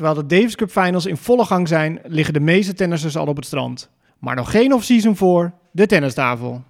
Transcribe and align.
Terwijl 0.00 0.26
de 0.26 0.36
Davis 0.36 0.56
Cup 0.56 0.70
Finals 0.70 1.06
in 1.06 1.16
volle 1.16 1.44
gang 1.44 1.68
zijn, 1.68 2.00
liggen 2.04 2.34
de 2.34 2.40
meeste 2.40 2.74
tennissers 2.74 3.16
al 3.16 3.26
op 3.26 3.36
het 3.36 3.44
strand. 3.44 3.90
Maar 4.18 4.36
nog 4.36 4.50
geen 4.50 4.72
off-season 4.72 5.16
voor 5.16 5.52
de 5.72 5.86
tennistafel. 5.86 6.62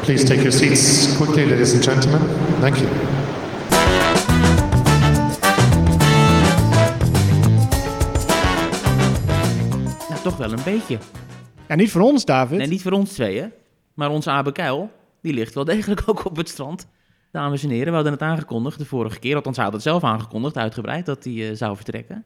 Please 0.00 0.24
take 0.24 0.42
your 0.42 0.52
seats 0.52 1.16
quickly, 1.16 1.50
ladies 1.50 1.74
and 1.74 1.84
gentlemen. 1.84 2.20
Thank 2.60 2.76
you. 2.76 2.88
Nou, 10.08 10.22
toch 10.22 10.36
wel 10.36 10.52
een 10.52 10.64
beetje. 10.64 10.98
Ja, 11.68 11.74
niet 11.74 11.90
voor 11.90 12.00
ons, 12.00 12.24
David. 12.24 12.58
Nee, 12.58 12.66
niet 12.66 12.82
voor 12.82 12.92
ons 12.92 13.12
tweeën, 13.12 13.52
maar 13.94 14.10
onze 14.10 14.30
Abe 14.30 14.52
Kuil, 14.52 14.90
die 15.22 15.32
ligt 15.32 15.54
wel 15.54 15.64
degelijk 15.64 16.02
ook 16.06 16.24
op 16.24 16.36
het 16.36 16.48
strand. 16.48 16.86
Dames 17.32 17.62
en 17.64 17.70
heren, 17.70 17.88
we 17.88 17.94
hadden 17.94 18.12
het 18.12 18.22
aangekondigd 18.22 18.78
de 18.78 18.84
vorige 18.84 19.18
keer, 19.18 19.34
althans 19.36 19.56
hij 19.56 19.64
had 19.64 19.74
het 19.74 19.82
zelf 19.82 20.04
aangekondigd, 20.04 20.56
uitgebreid, 20.56 21.06
dat 21.06 21.24
hij 21.24 21.48
eh, 21.50 21.56
zou 21.56 21.76
vertrekken. 21.76 22.24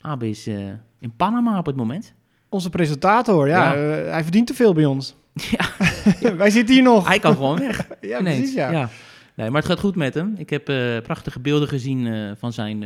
Abe 0.00 0.28
is 0.28 0.46
eh, 0.46 0.56
in 1.00 1.12
Panama 1.16 1.58
op 1.58 1.66
het 1.66 1.76
moment. 1.76 2.14
Onze 2.48 2.70
presentator, 2.70 3.48
ja, 3.48 3.72
Ja. 3.74 3.74
eh, 4.04 4.10
hij 4.12 4.22
verdient 4.22 4.46
te 4.46 4.54
veel 4.54 4.72
bij 4.74 4.84
ons. 4.84 5.14
Ja, 5.50 5.66
Wij 6.36 6.50
zitten 6.50 6.74
hier 6.74 6.84
nog. 6.84 7.08
hij 7.08 7.18
kan 7.18 7.32
gewoon 7.34 7.58
weg. 7.58 7.88
ja, 8.00 8.18
ineens. 8.20 8.36
precies, 8.38 8.54
ja. 8.54 8.88
Nee, 9.34 9.50
maar 9.50 9.60
het 9.62 9.70
gaat 9.70 9.80
goed 9.80 9.96
met 9.96 10.14
hem. 10.14 10.34
Ik 10.36 10.50
heb 10.50 10.64
prachtige 11.02 11.40
beelden 11.40 11.68
gezien 11.68 12.34
van 12.38 12.52
zijn 12.52 12.84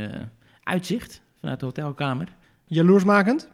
uitzicht 0.62 1.20
vanuit 1.40 1.60
de 1.60 1.66
hotelkamer. 1.66 2.28
Jaloersmakend? 2.66 3.48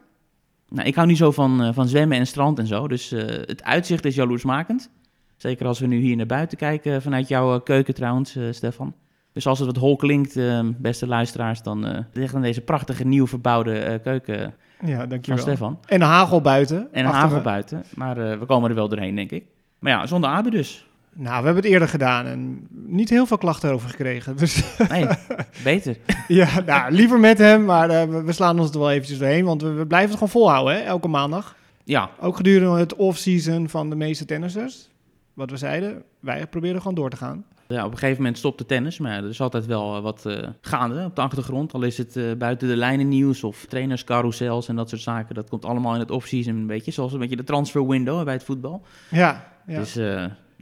Nou, 0.73 0.87
ik 0.89 0.95
hou 0.95 1.07
niet 1.07 1.17
zo 1.17 1.31
van, 1.31 1.62
eh, 1.62 1.69
van 1.73 1.89
zwemmen 1.89 2.19
en 2.19 2.27
strand 2.27 2.59
en 2.59 2.67
zo, 2.67 2.89
dus 2.89 3.12
eh, 3.12 3.27
het 3.27 3.62
uitzicht 3.62 4.05
is 4.05 4.15
jaloersmakend. 4.15 4.91
Zeker 5.37 5.67
als 5.67 5.79
we 5.79 5.87
nu 5.87 5.97
hier 5.98 6.17
naar 6.17 6.27
buiten 6.27 6.59
kijken 6.59 7.03
vanuit 7.03 7.28
jouw 7.28 7.55
eh, 7.55 7.61
keuken 7.65 7.95
trouwens, 7.95 8.37
eh, 8.37 8.45
Stefan. 8.51 8.95
Dus 9.33 9.47
als 9.47 9.59
het 9.59 9.67
wat 9.69 9.77
hol 9.77 9.97
klinkt, 9.97 10.37
eh, 10.37 10.61
beste 10.78 11.06
luisteraars, 11.06 11.62
dan 11.62 11.87
eh 11.87 11.98
ligt 12.12 12.34
aan 12.34 12.43
deze 12.43 12.61
prachtige 12.61 13.05
nieuw 13.05 13.27
verbouwde 13.27 13.78
eh, 13.78 14.03
keuken 14.03 14.55
Ja, 14.84 14.98
van 14.98 15.09
dankjewel. 15.09 15.41
Stefan. 15.43 15.78
En 15.87 16.00
een 16.00 16.06
hagel 16.06 16.41
buiten. 16.41 16.89
En 16.93 17.05
hagel 17.05 17.41
buiten, 17.41 17.84
maar 17.95 18.19
eh, 18.19 18.39
we 18.39 18.47
komen 18.47 18.69
er 18.70 18.77
wel 18.77 18.89
doorheen, 18.89 19.15
denk 19.15 19.31
ik. 19.31 19.45
Maar 19.78 19.93
ja, 19.93 20.06
zonder 20.06 20.31
Abe 20.31 20.50
dus. 20.50 20.87
Nou, 21.15 21.39
we 21.39 21.45
hebben 21.45 21.63
het 21.63 21.73
eerder 21.73 21.89
gedaan 21.89 22.27
en 22.27 22.67
niet 22.71 23.11
heel 23.11 23.27
veel 23.27 23.39
klachten 23.39 23.73
over 23.73 23.89
gekregen. 23.89 24.37
Dus 24.37 24.63
Nee, 24.89 25.07
beter. 25.65 25.97
ja, 26.29 26.61
nou, 26.67 26.93
liever 26.93 27.21
met 27.21 27.39
hem, 27.39 27.65
maar 27.65 27.91
eh, 27.91 28.25
we, 28.25 28.33
slaan 28.33 28.61
ons 28.61 28.71
er 28.71 28.79
wel 28.79 28.91
eventjes 28.91 29.19
doorheen. 29.19 29.45
Want 29.45 29.63
we, 29.63 29.73
we 29.73 29.87
blijven 29.87 30.09
het 30.09 30.19
gewoon 30.19 30.33
volhouden, 30.33 30.75
hè, 30.75 30.81
elke 30.81 31.09
maandag. 31.09 31.57
Ja, 31.85 32.11
Ook 32.21 32.37
gedurende 32.37 32.79
het 32.79 32.95
off-season 32.95 33.69
van 33.69 33.91
de 33.91 33.97
meeste 33.97 34.25
tennissers. 34.25 34.89
Wat 35.35 35.51
we 35.51 35.57
zeiden, 35.57 36.03
wij 36.21 36.47
proberen 36.47 36.79
gewoon 36.79 36.95
door 36.95 37.11
te 37.11 37.17
gaan. 37.17 37.45
Ja, 37.69 37.85
op 37.85 37.93
een 37.93 37.99
gegeven 37.99 38.23
moment 38.23 38.39
stopt 38.39 38.59
de 38.59 38.67
tennis, 38.67 38.99
maar 38.99 39.23
er 39.23 39.29
is 39.29 39.41
altijd 39.41 39.67
wel 39.67 39.97
eh, 39.97 40.03
wat 40.03 40.27
eh, 40.27 40.49
gaande 40.61 41.05
op 41.05 41.17
de 41.17 41.23
achtergrond. 41.23 41.73
Al 41.73 41.83
is 41.83 41.99
het 41.99 42.39
buiten 42.39 42.69
de 42.69 42.77
lijnen 42.77 43.09
nieuws 43.09 43.45
of 43.45 43.65
trainerscarousels 43.69 44.69
en 44.69 44.77
dat 44.77 44.89
soort 44.89 45.03
zaken. 45.03 45.35
Dat 45.35 45.49
komt 45.49 45.65
allemaal 45.65 45.95
in 45.95 46.01
het 46.01 46.11
off-season 46.11 46.57
een 46.57 46.67
beetje, 46.67 46.91
zoals 46.91 47.13
een 47.13 47.19
beetje 47.19 47.37
de 47.37 47.45
transfer 47.45 47.87
window 47.87 48.25
bij 48.25 48.35
het 48.35 48.45
voetbal. 48.45 48.83
Ja, 49.11 49.53
ja. 49.67 49.79
Dus 49.79 49.99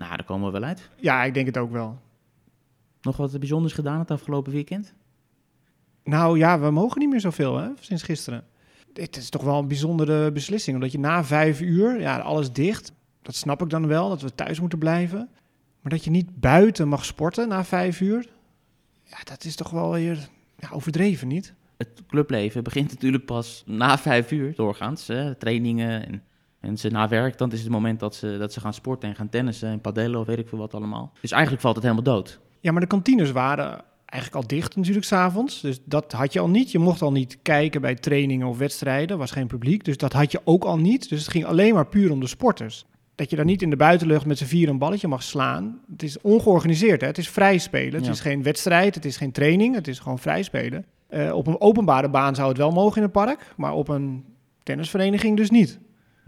nou, 0.01 0.17
daar 0.17 0.25
komen 0.25 0.53
we 0.53 0.59
wel 0.59 0.69
uit. 0.69 0.89
ja, 0.97 1.25
ik 1.25 1.34
denk 1.34 1.47
het 1.47 1.59
ook 1.59 1.70
wel. 1.70 1.98
Nog 3.03 3.17
wat 3.17 3.39
bijzonders 3.39 3.73
gedaan 3.73 3.98
het 3.98 4.11
afgelopen 4.11 4.53
weekend? 4.53 4.95
Nou 6.05 6.39
ja, 6.39 6.61
we 6.61 6.70
mogen 6.70 7.01
niet 7.01 7.11
meer 7.11 7.20
zoveel, 7.20 7.56
hè, 7.56 7.69
sinds 7.81 8.03
gisteren. 8.03 8.45
Dit 8.93 9.17
is 9.17 9.31
toch 9.31 9.43
wel 9.43 9.59
een 9.59 9.69
bijzondere 9.69 10.33
beslissing, 10.33 10.77
omdat 10.77 10.93
je 10.93 10.98
na 10.98 11.25
vijf 11.25 11.61
uur, 11.61 12.01
ja, 12.01 12.19
alles 12.19 12.53
dicht. 12.53 12.93
Dat 13.23 13.34
snap 13.34 13.62
ik 13.62 13.71
dan 13.71 13.87
wel, 13.87 14.09
dat 14.09 14.23
we 14.23 14.34
thuis 14.34 14.61
moeten 14.61 14.78
blijven. 14.78 15.28
Maar 15.81 15.93
dat 15.93 16.05
je 16.05 16.11
niet 16.11 16.41
buiten 16.41 16.89
mag 16.89 17.05
sporten 17.05 17.48
na 17.48 17.65
vijf 17.65 18.01
uur, 18.01 18.28
ja, 19.05 19.17
dat 19.25 19.45
is 19.45 19.56
toch 19.56 19.71
wel 19.71 19.93
weer 19.93 20.28
ja, 20.59 20.69
overdreven, 20.72 21.28
niet? 21.28 21.55
Het 21.77 22.03
clubleven 22.06 22.62
begint 22.62 22.91
natuurlijk 22.91 23.25
pas 23.25 23.62
na 23.66 23.99
vijf 23.99 24.31
uur 24.31 24.55
doorgaans. 24.55 25.06
Hè, 25.06 25.34
trainingen 25.34 26.06
en, 26.06 26.22
en 26.60 26.76
ze 26.78 26.88
na 26.88 27.09
werk, 27.09 27.38
dan 27.38 27.53
is 27.53 27.60
het 27.60 27.71
moment 27.71 28.00
dat 28.00 28.15
ze, 28.15 28.37
dat 28.38 28.53
ze 28.53 28.60
gaan 28.60 28.75
sporten 28.75 29.09
en 29.09 29.15
gaan 29.15 29.28
tennissen 29.28 29.69
en 29.69 29.81
padellen 29.81 30.21
of 30.21 30.26
weet 30.26 30.38
ik 30.38 30.48
veel 30.48 30.59
wat 30.59 30.75
allemaal. 30.75 31.12
Dus 31.21 31.31
eigenlijk 31.31 31.62
valt 31.62 31.75
het 31.75 31.84
helemaal 31.84 32.04
dood. 32.04 32.41
Ja, 32.60 32.72
maar 32.72 32.81
de 32.81 32.87
kantines 32.87 33.31
waren 33.32 33.81
eigenlijk 34.04 34.43
al 34.43 34.48
dicht 34.48 34.76
natuurlijk 34.76 35.06
s'avonds. 35.06 35.60
Dus 35.60 35.81
dat 35.84 36.12
had 36.12 36.32
je 36.32 36.41
al 36.41 36.48
niet. 36.48 36.71
Je 36.72 36.78
mocht 36.78 37.03
al 37.03 37.12
niet 37.12 37.38
kijken 37.43 37.81
bij 37.81 37.94
trainingen 37.94 38.47
of 38.47 38.59
wedstrijden. 38.59 39.09
Er 39.09 39.16
was 39.16 39.31
geen 39.31 39.47
publiek. 39.47 39.84
Dus 39.84 39.97
dat 39.97 40.12
had 40.12 40.32
je 40.32 40.41
ook 40.44 40.65
al 40.65 40.78
niet. 40.78 41.09
Dus 41.09 41.21
het 41.21 41.31
ging 41.31 41.44
alleen 41.44 41.75
maar 41.75 41.87
puur 41.87 42.10
om 42.12 42.21
de 42.21 42.26
sporters. 42.26 42.84
Dat 43.15 43.31
je 43.31 43.37
daar 43.37 43.44
niet 43.44 43.62
in 43.62 43.71
de 43.71 43.77
buitenlucht 43.77 44.27
met 44.27 44.38
z'n 44.38 44.44
vier 44.44 44.69
een 44.69 44.78
balletje 44.78 45.09
mag 45.09 45.22
slaan. 45.22 45.81
Het 45.91 46.03
is 46.03 46.21
ongeorganiseerd. 46.21 47.00
Hè? 47.00 47.06
Het 47.06 47.19
is 47.19 47.28
vrij 47.28 47.59
spelen. 47.59 47.94
Het 47.94 48.04
Ja. 48.04 48.10
is 48.10 48.21
geen 48.21 48.42
wedstrijd. 48.42 48.94
Het 48.94 49.04
is 49.04 49.16
geen 49.16 49.32
training. 49.32 49.75
Het 49.75 49.88
is 49.88 49.98
gewoon 49.98 50.19
vrij 50.19 50.42
spelen. 50.42 50.84
Eh, 51.09 51.32
op 51.34 51.47
een 51.47 51.60
openbare 51.60 52.09
baan 52.10 52.34
zou 52.34 52.48
het 52.48 52.59
wel 52.59 52.71
mogen 52.71 52.97
in 52.97 53.03
het 53.03 53.12
park. 53.12 53.54
Maar 53.56 53.72
op 53.72 53.88
een 53.88 54.25
tennisvereniging 54.62 55.37
dus 55.37 55.50
niet. 55.50 55.78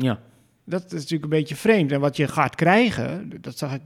Ja, 0.02 0.20
Dat 0.64 0.84
is 0.84 0.92
natuurlijk 0.92 1.22
een 1.22 1.28
beetje 1.38 1.56
vreemd. 1.56 1.92
En 1.92 2.00
wat 2.00 2.16
je 2.16 2.28
gaat 2.28 2.54
krijgen, 2.54 3.30
dat 3.40 3.58
zag 3.58 3.74
ik 3.74 3.80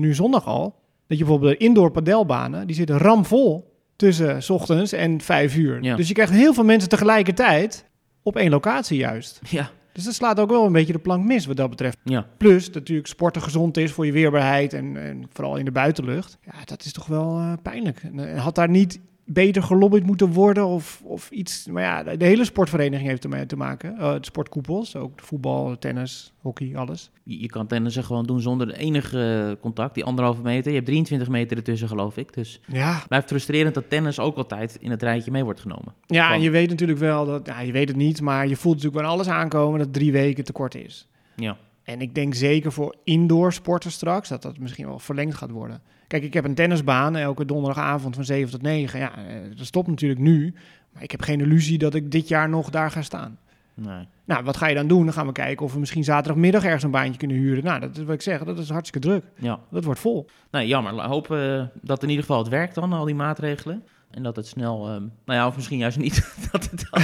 nu 0.00 0.14
zondag 0.14 0.46
al, 0.46 0.62
dat 1.06 1.18
je 1.18 1.24
bijvoorbeeld 1.24 1.58
de 1.58 1.64
indoor 1.64 1.90
padelbanen, 1.90 2.66
die 2.66 2.76
zitten 2.76 2.98
ramvol 2.98 3.74
tussen 3.96 4.42
's 4.42 4.50
ochtends 4.50 4.92
en 4.92 5.20
vijf 5.20 5.56
uur. 5.56 5.82
Ja. 5.82 5.96
Dus 5.96 6.08
je 6.08 6.14
krijgt 6.14 6.32
heel 6.32 6.54
veel 6.54 6.64
mensen 6.64 6.88
tegelijkertijd 6.88 7.84
op 8.22 8.36
één 8.36 8.50
locatie 8.50 8.98
juist. 8.98 9.40
ja, 9.48 9.70
Dus 9.92 10.04
dat 10.04 10.14
slaat 10.14 10.40
ook 10.40 10.50
wel 10.50 10.66
een 10.66 10.72
beetje 10.72 10.92
de 10.92 10.98
plank 10.98 11.24
mis 11.24 11.46
wat 11.46 11.56
dat 11.56 11.70
betreft. 11.70 11.98
ja. 12.04 12.26
Plus 12.36 12.64
dat 12.66 12.74
natuurlijk 12.74 13.08
sporten 13.08 13.42
gezond 13.42 13.76
is 13.76 13.92
voor 13.92 14.06
je 14.06 14.12
weerbaarheid 14.12 14.72
en, 14.72 14.96
en 14.96 15.26
vooral 15.32 15.56
in 15.56 15.64
de 15.64 15.70
buitenlucht. 15.70 16.38
Ja, 16.44 16.64
dat 16.64 16.84
is 16.84 16.92
toch 16.92 17.06
wel 17.06 17.38
eh, 17.38 17.52
pijnlijk. 17.62 18.02
En, 18.02 18.34
eh, 18.34 18.42
had 18.42 18.54
daar 18.54 18.68
niet 18.70 19.00
beter 19.28 19.62
gelobbyd 19.62 20.06
moeten 20.06 20.32
worden 20.32 20.66
of, 20.66 21.00
of 21.04 21.30
iets. 21.30 21.66
Maar 21.66 21.82
ja, 21.82 22.02
de, 22.02 22.16
de 22.16 22.24
hele 22.24 22.44
sportvereniging 22.44 23.08
heeft 23.08 23.24
ermee 23.24 23.46
te 23.46 23.56
maken. 23.56 23.98
Eh, 23.98 24.12
de 24.12 24.24
sportkoepels, 24.24 24.96
ook 24.96 25.20
voetbal, 25.20 25.78
tennis, 25.78 26.32
hockey, 26.40 26.76
alles. 26.76 27.10
Je, 27.22 27.40
je 27.40 27.46
kan 27.46 27.66
tennissen 27.66 28.04
gewoon 28.04 28.26
doen 28.26 28.40
zonder 28.40 28.72
enige 28.74 29.58
contact, 29.60 29.94
die 29.94 30.04
anderhalve 30.04 30.42
meter. 30.42 30.68
Je 30.70 30.74
hebt 30.74 30.86
23 30.86 31.28
meter 31.28 31.56
ertussen, 31.56 31.88
geloof 31.88 32.16
ik. 32.16 32.34
Dus 32.34 32.60
Ja, 32.66 32.94
het 32.94 33.08
blijft 33.08 33.28
frustrerend 33.28 33.74
dat 33.74 33.90
tennis 33.90 34.18
ook 34.18 34.36
altijd 34.36 34.76
in 34.80 34.90
het 34.90 35.02
rijtje 35.02 35.30
mee 35.30 35.44
wordt 35.44 35.60
genomen. 35.60 35.94
ja 36.06 36.32
en 36.32 36.40
je 36.40 36.50
weet 36.50 36.68
natuurlijk 36.68 36.98
wel 36.98 37.26
dat, 37.26 37.46
ja, 37.46 37.60
je 37.60 37.72
weet 37.72 37.88
het 37.88 37.96
niet, 37.96 38.20
maar 38.20 38.48
je 38.48 38.56
voelt 38.56 38.74
natuurlijk 38.74 39.02
wel 39.02 39.12
alles 39.12 39.28
aankomen 39.28 39.78
dat 39.78 39.92
drie 39.92 40.12
weken 40.12 40.44
tekort 40.44 40.74
is. 40.74 41.08
Ja, 41.36 41.56
En 41.82 42.00
ik 42.00 42.14
denk 42.14 42.34
zeker 42.34 42.72
voor 42.72 42.94
indoor 43.04 43.52
sporten 43.52 43.90
straks 43.92 44.28
dat 44.28 44.42
dat 44.42 44.58
misschien 44.58 44.86
wel 44.86 44.98
verlengd 44.98 45.34
gaat 45.34 45.50
worden. 45.50 45.80
Kijk, 46.06 46.22
ik 46.22 46.34
heb 46.34 46.44
een 46.44 46.54
tennisbaan 46.54 47.16
elke 47.16 47.44
donderdagavond 47.44 48.14
van 48.14 48.24
7 48.24 48.50
tot 48.50 48.62
9. 48.62 48.98
Ja, 48.98 49.16
eh, 49.16 49.24
dat 49.56 49.66
stopt 49.66 49.88
natuurlijk 49.88 50.20
nu. 50.20 50.54
Maar 50.92 51.02
ik 51.02 51.10
heb 51.10 51.22
geen 51.22 51.40
illusie 51.40 51.78
dat 51.78 51.94
ik 51.94 52.10
dit 52.10 52.28
jaar 52.28 52.48
nog 52.48 52.70
daar 52.70 52.90
ga 52.90 53.02
staan. 53.02 53.38
nee. 53.74 54.08
Nou, 54.24 54.44
wat 54.44 54.56
ga 54.56 54.66
je 54.66 54.74
dan 54.74 54.86
doen? 54.86 55.04
Dan 55.04 55.12
gaan 55.12 55.26
we 55.26 55.32
kijken 55.32 55.64
of 55.66 55.72
we 55.72 55.78
misschien 55.78 56.04
zaterdagmiddag 56.04 56.64
ergens 56.64 56.82
een 56.82 56.90
baantje 56.90 57.18
kunnen 57.18 57.36
huren. 57.36 57.64
Nou, 57.64 57.80
dat 57.80 57.96
is 57.96 58.04
wat 58.04 58.14
ik 58.14 58.22
zeg, 58.22 58.44
dat 58.44 58.58
is 58.58 58.68
hartstikke 58.68 59.08
druk. 59.08 59.24
Ja, 59.38 59.60
Dat 59.70 59.84
wordt 59.84 60.00
vol. 60.00 60.26
nee, 60.50 60.66
jammer. 60.66 61.02
Hopen 61.02 61.60
eh, 61.60 61.66
dat 61.82 62.02
in 62.02 62.08
ieder 62.08 62.24
geval 62.24 62.38
het 62.38 62.48
werkt 62.48 62.74
dan, 62.74 62.92
al 62.92 63.04
die 63.04 63.14
maatregelen. 63.14 63.84
En 64.10 64.22
dat 64.22 64.36
het 64.36 64.46
snel, 64.46 64.88
ehm, 64.88 65.00
nou 65.00 65.38
ja, 65.38 65.46
of 65.46 65.56
misschien 65.56 65.78
juist 65.78 65.98
niet, 65.98 66.14
dat, 66.52 66.70
het 66.70 66.86
dan, 66.90 67.02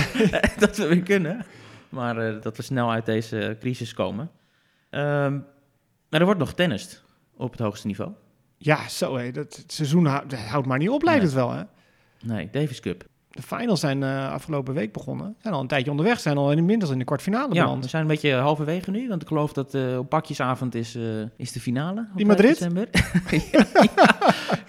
dat 0.59 0.77
we 0.77 0.87
weer 0.89 1.03
kunnen. 1.03 1.45
Maar 1.89 2.17
eh, 2.17 2.43
dat 2.43 2.57
we 2.57 2.63
snel 2.63 2.91
uit 2.91 3.07
deze 3.07 3.57
crisis 3.61 3.95
komen. 3.95 4.31
Ehm, 4.91 5.33
maar 6.09 6.21
er 6.21 6.25
wordt 6.25 6.41
nog 6.41 6.55
tennist 6.55 7.05
op 7.37 7.51
het 7.51 7.61
hoogste 7.61 7.87
niveau. 7.87 8.11
Ja, 8.65 8.89
zo 8.89 9.17
hé. 9.17 9.31
Dat, 9.31 9.57
het 9.57 9.73
seizoen 9.73 10.07
houdt 10.49 10.67
maar 10.67 10.79
niet 10.79 10.89
op, 10.89 11.03
lijkt 11.03 11.21
Nee. 11.21 11.29
het 11.31 11.39
wel 11.39 11.51
hè. 11.53 11.63
Nee, 12.23 12.49
Davis 12.53 12.81
Cup. 12.81 13.05
De 13.31 13.43
finals 13.43 13.81
zijn 13.81 14.03
eh, 14.03 14.33
afgelopen 14.33 14.75
week 14.75 14.93
begonnen. 14.93 15.35
Zijn 15.43 15.55
al 15.55 15.61
een 15.61 15.67
tijdje 15.67 15.91
onderweg. 15.91 16.21
Zijn 16.21 16.37
al 16.37 16.53
inmiddels 16.53 16.91
in 16.91 16.99
de 16.99 17.05
kwartfinale 17.05 17.55
Ja, 17.55 17.63
beland. 17.63 17.83
we 17.85 17.91
zijn 17.91 18.03
een 18.03 18.09
beetje 18.09 18.35
halverwege 18.35 18.91
nu, 18.91 19.09
want 19.09 19.23
ik 19.23 19.29
geloof 19.29 19.53
dat 19.53 19.75
eh, 19.75 19.99
op 19.99 20.09
pakjesavond 20.09 20.75
is, 20.75 20.95
eh, 20.95 21.03
is 21.37 21.53
de 21.53 21.61
finale. 21.61 22.09
5 22.15 22.27
Madrid? 22.27 22.59
December. 22.59 22.89
ja, 23.53 23.67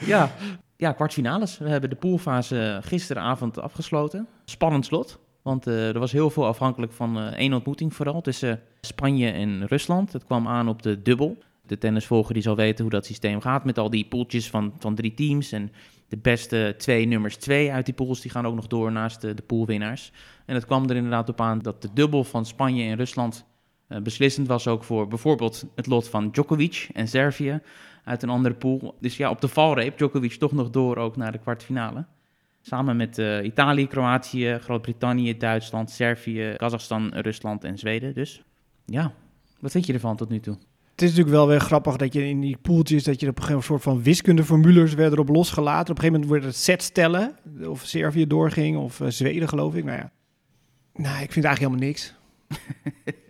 ja. 0.06 0.32
ja, 0.78 0.92
kwartfinales. 0.92 1.58
We 1.58 1.70
hebben 1.70 1.90
de 1.90 1.96
poolfase 1.96 2.80
gisteravond 2.84 3.60
afgesloten. 3.60 4.28
Spannend 4.46 4.86
slot, 4.86 5.20
want 5.42 5.66
er 5.66 6.00
was 6.00 6.12
heel 6.12 6.30
veel 6.30 6.46
afhankelijk 6.46 6.92
van 6.92 7.20
één 7.20 7.54
ontmoeting 7.54 7.94
vooral 7.94 8.22
tussen 8.22 8.60
Spanje 8.82 9.32
en 9.32 9.66
Rusland. 9.68 10.14
Het 10.14 10.24
kwam 10.26 10.48
aan 10.48 10.68
op 10.68 10.82
de 10.82 11.02
dubbel. 11.02 11.38
De 11.68 11.78
tennisvolger 11.78 12.34
die 12.34 12.44
zal 12.44 12.56
weten 12.56 12.84
hoe 12.84 12.94
dat 12.94 13.06
systeem 13.06 13.42
gaat 13.42 13.66
met 13.66 13.78
al 13.78 13.90
die 13.90 14.06
poeltjes 14.06 14.50
van, 14.50 14.74
van 14.80 14.96
drie 14.96 15.14
teams. 15.14 15.52
En 15.52 15.72
de 16.08 16.18
beste 16.18 16.76
twee 16.78 17.06
nummers 17.06 17.36
twee 17.36 17.72
uit 17.72 17.86
die 17.86 17.94
pools 17.94 18.22
die 18.22 18.32
gaan 18.32 18.48
ook 18.48 18.56
nog 18.56 18.68
door 18.68 18.92
naast 18.92 19.22
de, 19.22 19.34
de 19.34 19.42
poolwinnaars. 19.42 20.12
En 20.46 20.56
het 20.56 20.66
kwam 20.66 20.90
er 20.90 20.96
inderdaad 20.96 21.30
op 21.30 21.42
aan 21.42 21.60
dat 21.60 21.82
de 21.82 21.90
dubbel 21.94 22.24
van 22.24 22.46
Spanje 22.46 22.84
en 22.84 22.96
Rusland 22.96 23.46
eh, 23.88 24.02
beslissend 24.02 24.48
was 24.48 24.68
ook 24.68 24.84
voor 24.84 25.08
bijvoorbeeld 25.08 25.66
het 25.76 25.88
lot 25.88 26.10
van 26.10 26.32
Djokovic 26.32 26.90
en 26.94 27.08
Servië 27.08 27.62
uit 28.04 28.24
een 28.24 28.30
andere 28.30 28.56
pool. 28.56 28.96
Dus 29.00 29.18
ja, 29.18 29.30
op 29.30 29.42
de 29.42 29.48
valreep 29.48 29.98
Djokovic 29.98 30.34
toch 30.34 30.52
nog 30.52 30.70
door 30.70 30.98
ook 30.98 31.16
naar 31.16 31.32
de 31.32 31.38
kwartfinale. 31.38 32.06
Samen 32.62 32.96
met 32.96 33.18
eh, 33.18 33.44
Italië, 33.44 33.88
Kroatië, 33.88 34.58
Groot-Brittannië, 34.62 35.38
Duitsland, 35.38 35.92
Servië, 35.92 36.54
Kazachstan, 36.58 37.14
Rusland 37.14 37.64
en 37.64 37.78
Zweden. 37.78 38.14
Dus 38.14 38.44
ja, 38.86 39.14
Wat 39.60 39.72
vind 39.72 39.86
je 39.86 39.94
ervan 39.94 40.16
tot 40.16 40.30
nu 40.30 40.40
toe? 40.40 40.58
Het 41.04 41.12
is 41.12 41.18
natuurlijk 41.18 41.46
wel 41.46 41.56
weer 41.56 41.66
grappig 41.66 41.98
dat 41.98 42.14
je 42.14 42.28
in 42.28 42.40
die 42.40 42.58
poeltjes... 42.62 43.04
dat 43.04 43.20
je 43.20 43.28
op 43.28 43.38
een 43.38 43.44
gegeven 43.44 43.62
moment 43.62 43.72
een 43.72 43.80
soort 43.80 43.98
van 43.98 44.04
wiskundeformules 44.04 44.94
werden 44.94 45.14
erop 45.14 45.36
losgelaten. 45.36 45.92
Op 45.92 45.98
een 45.98 46.04
gegeven 46.04 46.14
moment 46.14 46.32
werd 46.32 46.44
het 46.44 46.64
set 46.64 46.84
stellen. 46.84 47.36
Of 47.68 47.82
Servië 47.86 48.28
doorging 48.28 48.78
of 48.78 49.02
eh, 49.02 49.08
Zweden 49.10 49.50
geloof 49.50 49.76
ik. 49.76 49.84
Nou 49.84 49.98
ja, 49.98 50.12
nou, 50.94 51.24
ik 51.24 51.32
vind 51.32 51.46
eigenlijk 51.46 51.60
helemaal 51.60 51.88
niks. 51.88 52.14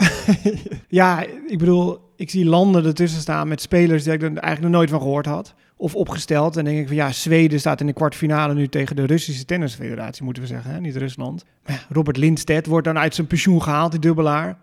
ja, 1.00 1.25
ik 1.48 1.58
bedoel, 1.58 2.00
ik 2.16 2.30
zie 2.30 2.46
landen 2.46 2.86
ertussen 2.86 3.22
staan 3.22 3.48
met 3.48 3.62
spelers 3.62 4.04
die 4.04 4.14
ik 4.14 4.22
er 4.22 4.28
eigenlijk 4.28 4.62
nog 4.62 4.72
nooit 4.72 4.90
van 4.90 5.02
gehoord 5.02 5.25
had. 5.25 5.56
Of 5.78 5.96
opgesteld. 5.96 6.58
En 6.58 6.66
denk 6.66 6.80
ik 6.80 6.88
van 6.88 6.96
ja, 6.96 7.12
Zweden 7.12 7.60
staat 7.60 7.80
in 7.80 7.88
de 7.88 7.94
kwartfinale 7.94 8.54
nu 8.54 8.68
tegen 8.68 8.96
de 8.96 9.06
Russische 9.06 9.46
Tennisfederatie, 9.46 10.24
moeten 10.24 10.44
we 10.44 10.50
zeggen, 10.50 10.72
hè? 10.72 10.80
niet 10.80 10.96
Rusland. 10.96 11.46
Maar 11.66 11.75
ja, 11.75 11.96
Robert 11.96 12.18
Lindstedt 12.18 12.68
wordt 12.68 12.86
dan 12.86 12.98
uit 12.98 13.16
zijn 13.16 13.28
pensioen 13.28 13.62
gehaald, 13.62 13.92
die 13.92 14.00
dubbelaar. 14.00 14.58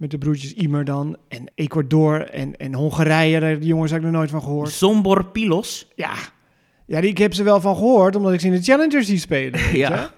Met 0.00 0.10
de 0.10 0.18
broertjes 0.18 0.54
Imer 0.54 0.84
dan. 0.84 1.16
En 1.28 1.50
Ecuador 1.54 2.30
en, 2.30 2.56
en 2.56 2.74
Hongarije, 2.74 3.40
daar 3.40 3.58
die 3.58 3.68
jongens 3.68 3.90
heb 3.90 4.00
ik 4.00 4.06
nog 4.06 4.14
nooit 4.14 4.30
van 4.30 4.42
gehoord. 4.42 4.70
Sombor 4.70 5.24
Pilos. 5.24 5.88
Ja, 5.94 6.14
ja 6.86 7.00
die, 7.00 7.10
ik 7.10 7.18
heb 7.18 7.34
ze 7.34 7.42
wel 7.42 7.60
van 7.60 7.76
gehoord, 7.76 8.16
omdat 8.16 8.32
ik 8.32 8.40
ze 8.40 8.46
in 8.46 8.52
de 8.52 8.62
Challengers 8.62 9.06
zie 9.06 9.18
spelen. 9.18 9.76
Ja. 9.76 10.10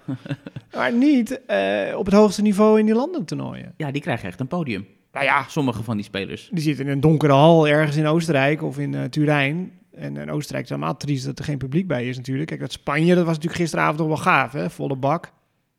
Maar 0.77 0.93
niet 0.93 1.45
eh, 1.47 1.97
op 1.97 2.05
het 2.05 2.15
hoogste 2.15 2.43
niveau 2.43 2.79
in 2.79 2.87
die 2.87 2.95
landentoernooien. 2.95 3.75
Ja, 3.77 3.91
die 3.91 4.03
krijgen 4.03 4.29
echt 4.29 4.41
een 4.41 4.47
podium. 4.47 4.87
Nou 5.13 5.25
ja, 5.25 5.45
Sommige 5.49 5.83
van 5.83 5.97
die 5.97 6.05
spelers. 6.05 6.49
Die 6.53 6.63
zitten 6.63 6.85
in 6.85 6.91
een 6.91 7.01
donkere 7.01 7.33
hal 7.33 7.69
ergens 7.69 7.97
in 7.97 8.07
Oostenrijk 8.07 8.63
of 8.63 8.79
in 8.79 8.95
eh, 8.95 9.05
Turijn. 9.05 9.73
En 9.95 10.17
in 10.17 10.31
Oostenrijk 10.31 10.65
is 10.65 10.71
helemaal 10.71 10.97
triest 10.97 11.25
dat 11.25 11.39
er 11.39 11.45
geen 11.45 11.59
publiek 11.59 11.87
bij 11.87 12.09
is 12.09 12.17
natuurlijk. 12.17 12.49
Kijk, 12.49 12.61
dat 12.61 12.73
Spanje, 12.73 13.15
dat 13.15 13.25
was 13.25 13.35
natuurlijk 13.35 13.61
gisteravond 13.61 13.99
nog 13.99 14.07
wel 14.07 14.17
gaaf, 14.17 14.53
hè? 14.53 14.71
Volle 14.71 14.97
bak. 14.97 15.33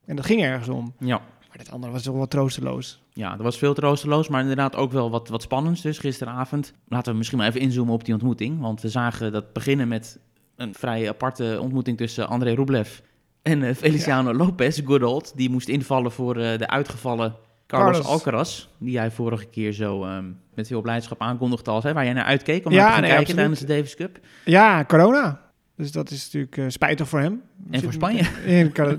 En 0.05 0.15
dat 0.15 0.25
ging 0.25 0.41
ergens 0.41 0.69
om. 0.69 0.93
Ja. 0.99 1.21
Maar 1.53 1.63
dat 1.63 1.73
andere 1.73 1.91
was 1.91 2.03
toch 2.03 2.15
wel 2.15 2.27
troosteloos. 2.27 3.01
Ja, 3.11 3.37
er 3.37 3.43
was 3.43 3.57
veel 3.57 3.73
troosteloos, 3.73 4.27
maar 4.27 4.41
inderdaad 4.41 4.75
ook 4.75 4.91
wel 4.91 5.09
wat, 5.09 5.29
wat 5.29 5.41
spannends. 5.41 5.81
Dus 5.81 5.97
gisteravond. 5.97 6.73
Laten 6.87 7.11
we 7.11 7.17
misschien 7.17 7.37
maar 7.37 7.47
even 7.47 7.59
inzoomen 7.59 7.93
op 7.93 8.05
die 8.05 8.13
ontmoeting. 8.13 8.59
Want 8.59 8.81
we 8.81 8.89
zagen 8.89 9.31
dat 9.31 9.53
beginnen 9.53 9.87
met 9.87 10.19
een 10.55 10.73
vrij 10.73 11.09
aparte 11.09 11.57
ontmoeting 11.61 11.97
tussen 11.97 12.27
André 12.27 12.53
Rublev 12.53 12.99
en 13.41 13.63
eh, 13.63 13.75
Feliciano 13.75 14.33
Lopez, 14.33 14.81
good 14.85 15.03
old. 15.03 15.31
Die 15.35 15.49
moest 15.49 15.67
invallen 15.67 16.11
voor 16.11 16.37
eh, 16.37 16.57
de 16.57 16.67
uitgevallen 16.67 17.35
Carlos, 17.67 17.91
Carlos. 17.91 18.11
Alcaraz. 18.11 18.67
Die 18.77 18.97
hij 18.97 19.11
vorige 19.11 19.45
keer 19.45 19.71
zo 19.71 20.03
ehm, 20.03 20.25
met 20.53 20.67
veel 20.67 20.81
blijdschap 20.81 21.21
aankondigde 21.21 21.71
als, 21.71 21.83
hè, 21.83 21.93
waar 21.93 22.03
jij 22.03 22.13
naar 22.13 22.25
uitkeek 22.25 22.65
om 22.65 22.71
Ja, 22.71 22.77
naar 22.77 22.87
te 22.87 22.93
gaan 22.93 23.01
nee, 23.01 23.09
kijken 23.09 23.35
absoluut. 23.35 23.57
tijdens 23.57 23.59
de 23.59 23.73
Davis 23.75 23.95
Cup. 23.95 24.25
Ja, 24.45 24.85
corona. 24.85 25.41
Dus 25.75 25.91
dat 25.91 26.11
is 26.11 26.23
natuurlijk 26.23 26.57
eh, 26.57 26.65
spijtig 26.67 27.07
voor 27.09 27.19
hem. 27.19 27.41
En 27.71 27.81
voor 27.81 27.93
Spanje. 27.93 28.23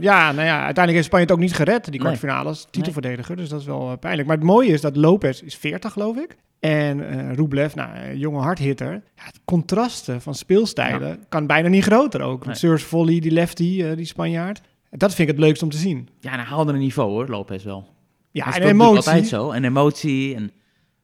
Ja, 0.00 0.32
nou 0.32 0.46
ja, 0.46 0.54
uiteindelijk 0.54 0.92
heeft 0.92 1.04
Spanje 1.04 1.24
het 1.24 1.32
ook 1.34 1.40
niet 1.40 1.54
gered, 1.54 1.84
die 1.84 1.92
Nee. 1.92 2.00
kwartfinales. 2.00 2.66
Titelverdediger, 2.70 3.36
dus 3.36 3.48
dat 3.48 3.60
is 3.60 3.66
wel 3.66 3.90
eh, 3.90 3.98
pijnlijk. 3.98 4.28
Maar 4.28 4.36
het 4.36 4.46
mooie 4.46 4.72
is 4.72 4.80
dat 4.80 4.96
Lopez 4.96 5.40
is 5.42 5.54
40, 5.56 5.92
geloof 5.92 6.16
ik. 6.16 6.36
En 6.60 7.08
eh 7.10 7.34
Rublev, 7.34 7.74
nou, 7.74 7.98
een 7.98 8.18
jonge 8.18 8.40
hardhitter. 8.40 8.92
Ja, 8.92 9.22
het 9.24 9.40
contrasten 9.44 10.20
van 10.20 10.34
speelstijlen 10.34 11.18
kan 11.28 11.46
bijna 11.46 11.68
niet 11.68 11.84
groter 11.84 12.20
ook. 12.20 12.46
Met 12.46 12.58
Surge 12.58 12.84
Volley, 12.84 13.20
die 13.20 13.30
lefty, 13.30 13.94
die 13.94 14.04
Spanjaard. 14.04 14.60
Dat 14.90 15.14
vind 15.14 15.28
ik 15.28 15.34
het 15.34 15.44
leukst 15.44 15.62
om 15.62 15.70
te 15.70 15.76
zien. 15.76 16.08
Ja, 16.20 16.32
en 16.32 16.38
hij 16.38 16.46
haalde 16.48 16.72
een 16.72 16.78
niveau 16.78 17.10
hoor, 17.10 17.28
Lopez 17.28 17.64
wel. 17.64 17.88
Ja, 18.30 18.56
en 18.56 18.62
emotie. 18.62 18.96
altijd 18.96 19.26
zo. 19.26 19.50
En 19.50 19.64
emotie. 19.64 20.34
En... 20.34 20.50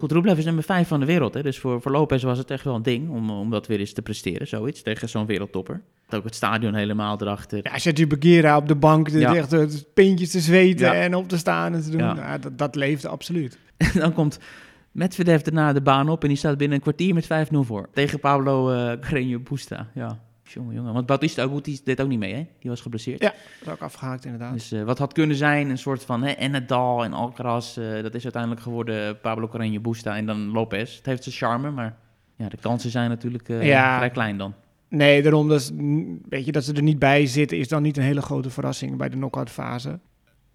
Goed, 0.00 0.12
Rublev 0.12 0.38
is 0.38 0.44
nummer 0.44 0.64
5 0.64 0.88
van 0.88 1.00
de 1.00 1.06
wereld. 1.06 1.34
Hè? 1.34 1.42
Dus 1.42 1.58
voor, 1.58 1.80
voor 1.82 1.92
Lopez 1.92 2.22
was 2.22 2.38
het 2.38 2.50
echt 2.50 2.64
wel 2.64 2.74
een 2.74 2.82
ding 2.82 3.10
om, 3.10 3.30
om 3.30 3.50
dat 3.50 3.66
weer 3.66 3.78
eens 3.78 3.92
te 3.92 4.02
presteren. 4.02 4.46
Zoiets, 4.46 4.82
tegen 4.82 5.08
zo'n 5.08 5.26
wereldtopper. 5.26 5.82
Ook 6.10 6.24
het 6.24 6.34
stadion 6.34 6.74
helemaal 6.74 7.20
erachter. 7.20 7.60
Ja, 7.62 7.78
zet 7.78 7.98
je 7.98 8.06
Bagheera 8.06 8.56
op 8.56 8.68
de 8.68 8.74
bank, 8.74 9.12
de, 9.12 9.18
Ja. 9.18 9.34
echt 9.34 9.50
de 9.50 9.84
pintjes 9.94 10.30
te 10.30 10.40
zweten 10.40 10.86
Ja. 10.86 10.94
en 10.94 11.14
op 11.14 11.28
te 11.28 11.38
staan 11.38 11.74
en 11.74 11.82
te 11.82 11.90
doen. 11.90 12.00
Ja. 12.00 12.14
Ja, 12.14 12.38
dat, 12.38 12.58
dat 12.58 12.74
leefde 12.74 13.08
absoluut. 13.08 13.58
En 13.76 14.00
dan 14.00 14.12
komt 14.12 14.38
Medvedev 14.92 15.40
daarna 15.40 15.72
de 15.72 15.80
baan 15.80 16.08
op 16.08 16.22
en 16.22 16.28
die 16.28 16.36
staat 16.36 16.58
binnen 16.58 16.76
een 16.76 16.82
kwartier 16.82 17.14
met 17.14 17.26
5-0 17.52 17.56
voor. 17.60 17.88
Tegen 17.92 18.20
Pablo 18.20 18.70
eh 18.72 18.92
Carreño 19.00 19.42
Busta. 19.50 19.88
Ja, 19.94 20.18
jongen, 20.52 20.74
jongen. 20.74 20.92
Want 20.92 21.06
Bautista 21.06 21.42
Agut 21.42 21.64
die 21.64 21.80
deed 21.84 22.00
ook 22.00 22.08
niet 22.08 22.18
mee, 22.18 22.34
hè? 22.34 22.46
Die 22.58 22.70
was 22.70 22.80
geblesseerd. 22.80 23.22
Ja. 23.22 23.28
Dat 23.28 23.66
is 23.66 23.68
ook 23.72 23.80
afgehaakt 23.80 24.24
inderdaad. 24.24 24.52
Dus 24.52 24.72
eh, 24.72 24.82
wat 24.82 24.98
had 24.98 25.12
kunnen 25.12 25.36
zijn, 25.36 25.70
een 25.70 25.78
soort 25.78 26.04
van 26.04 26.22
hè, 26.22 26.30
en 26.30 26.50
Nadal 26.50 27.04
en 27.04 27.12
Alcaraz, 27.12 27.76
eh, 27.76 28.02
dat 28.02 28.14
is 28.14 28.22
uiteindelijk 28.22 28.62
geworden 28.62 29.20
Pablo 29.20 29.48
Carreño 29.48 29.80
Busta 29.80 30.16
en 30.16 30.26
dan 30.26 30.50
Lopez. 30.50 30.96
Het 30.96 31.06
heeft 31.06 31.22
zijn 31.22 31.34
charme, 31.34 31.70
maar 31.70 31.96
ja, 32.36 32.48
de 32.48 32.56
kansen 32.60 32.90
zijn 32.90 33.08
natuurlijk 33.08 33.48
eh, 33.48 33.66
Ja. 33.66 33.96
vrij 33.96 34.10
klein 34.10 34.36
dan. 34.38 34.54
Nee, 34.88 35.22
daarom 35.22 35.48
dat, 35.48 35.60
is- 35.60 35.70
weet 36.28 36.44
je, 36.44 36.52
dat 36.52 36.64
ze 36.64 36.72
er 36.72 36.82
niet 36.82 36.98
bij 36.98 37.26
zitten 37.26 37.58
is 37.58 37.68
dan 37.68 37.82
niet 37.82 37.96
een 37.96 38.02
hele 38.02 38.22
grote 38.22 38.50
verrassing 38.50 38.96
bij 38.96 39.08
de 39.08 39.16
knock-out 39.16 39.50
fase. 39.50 39.98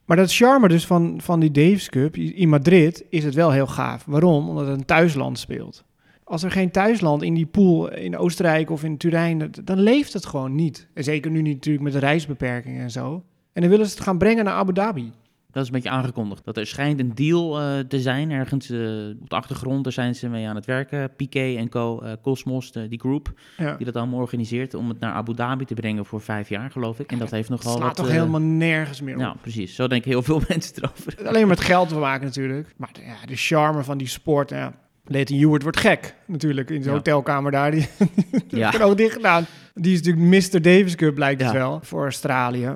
Maar 0.05 0.17
dat 0.17 0.33
charme 0.33 0.67
dus 0.67 0.85
van, 0.85 1.21
van 1.21 1.39
die 1.39 1.51
Davis 1.51 1.89
Cup 1.89 2.15
in 2.17 2.49
Madrid 2.49 3.05
is 3.09 3.23
het 3.23 3.33
wel 3.33 3.51
heel 3.51 3.67
gaaf. 3.67 4.03
Waarom? 4.05 4.49
Omdat 4.49 4.67
het 4.67 4.77
een 4.77 4.85
thuisland 4.85 5.39
speelt. 5.39 5.83
Als 6.27 6.43
er 6.43 6.51
geen 6.51 6.71
thuisland 6.71 7.21
in 7.23 7.33
die 7.33 7.45
pool 7.45 7.91
in 7.93 8.17
Oostenrijk 8.17 8.69
of 8.69 8.83
in 8.83 8.97
Turijn, 8.97 9.51
dan 9.63 9.79
leeft 9.79 10.13
het 10.13 10.25
gewoon 10.25 10.55
niet. 10.55 10.87
En 10.93 11.03
zeker 11.03 11.31
nu 11.31 11.41
niet 11.41 11.53
natuurlijk 11.55 11.83
met 11.83 11.93
de 11.93 11.99
reisbeperkingen 11.99 12.81
en 12.81 12.91
zo. 12.91 13.23
En 13.53 13.61
dan 13.61 13.69
willen 13.69 13.85
ze 13.85 13.93
het 13.95 14.03
gaan 14.03 14.17
brengen 14.17 14.45
naar 14.45 14.53
Abu 14.53 14.73
Dhabi. 14.73 15.11
Dat 15.51 15.63
is 15.63 15.69
een 15.69 15.75
beetje 15.75 15.89
aangekondigd. 15.89 16.45
Dat 16.45 16.57
er 16.57 16.65
schijnt 16.67 16.99
een 16.99 17.15
deal 17.15 17.59
eh, 17.61 17.79
te 17.79 17.99
zijn 18.01 18.31
ergens 18.31 18.69
eh, 18.69 18.79
op 19.21 19.29
de 19.29 19.35
achtergrond. 19.35 19.83
Daar 19.83 19.93
zijn 19.93 20.15
ze 20.15 20.29
mee 20.29 20.47
aan 20.47 20.55
het 20.55 20.65
werken. 20.65 21.15
Piqué 21.15 21.55
en 21.57 21.69
Co, 21.69 21.99
eh, 21.99 22.11
Cosmos, 22.21 22.71
de- 22.71 22.87
die 22.87 22.99
groep, 22.99 23.33
Ja. 23.57 23.75
die 23.75 23.85
dat 23.85 23.95
allemaal 23.95 24.19
organiseert 24.19 24.73
om 24.73 24.89
het 24.89 24.99
naar 24.99 25.13
Abu 25.13 25.33
Dhabi 25.33 25.65
te 25.65 25.73
brengen 25.73 26.05
voor 26.05 26.21
vijf 26.21 26.49
jaar, 26.49 26.71
geloof 26.71 26.99
ik. 26.99 27.11
En 27.11 27.17
dat 27.19 27.31
heeft 27.31 27.49
Het 27.49 27.57
nogal 27.57 27.77
slaat 27.77 27.87
wat... 27.87 27.95
toch 27.95 28.09
helemaal 28.15 28.41
nergens 28.41 29.01
meer 29.01 29.15
op. 29.15 29.21
Nou, 29.21 29.35
precies. 29.41 29.75
Zo 29.75 29.87
denken 29.87 30.09
heel 30.09 30.21
veel 30.21 30.41
mensen 30.49 30.83
erover. 30.83 31.27
Alleen 31.27 31.47
met 31.47 31.59
geld 31.61 31.89
te 31.89 31.95
maken 31.97 32.25
natuurlijk. 32.25 32.73
Maar 32.77 32.89
de- 32.93 33.01
ja, 33.01 33.25
de 33.25 33.35
charme 33.35 33.83
van 33.83 33.97
die 33.97 34.07
sport, 34.07 34.49
ja. 34.49 34.73
Leighton 35.07 35.37
Hewitt 35.39 35.61
wordt 35.63 35.79
gek 35.79 36.15
natuurlijk 36.25 36.69
in 36.69 36.75
zijn 36.81 36.89
Ja. 36.89 36.95
hotelkamer 36.97 37.51
daar. 37.51 37.71
Die 37.71 37.87
Ja. 38.47 38.69
heeft 38.71 38.83
ook 38.83 38.97
dicht 38.97 39.13
gedaan. 39.13 39.45
Die 39.73 39.93
is 39.93 40.01
natuurlijk 40.01 40.53
Mr. 40.53 40.61
Davis 40.61 40.95
Cup 40.95 41.17
lijkt 41.17 41.41
het 41.43 41.51
wel 41.51 41.79
voor 41.83 42.03
Australië. 42.03 42.75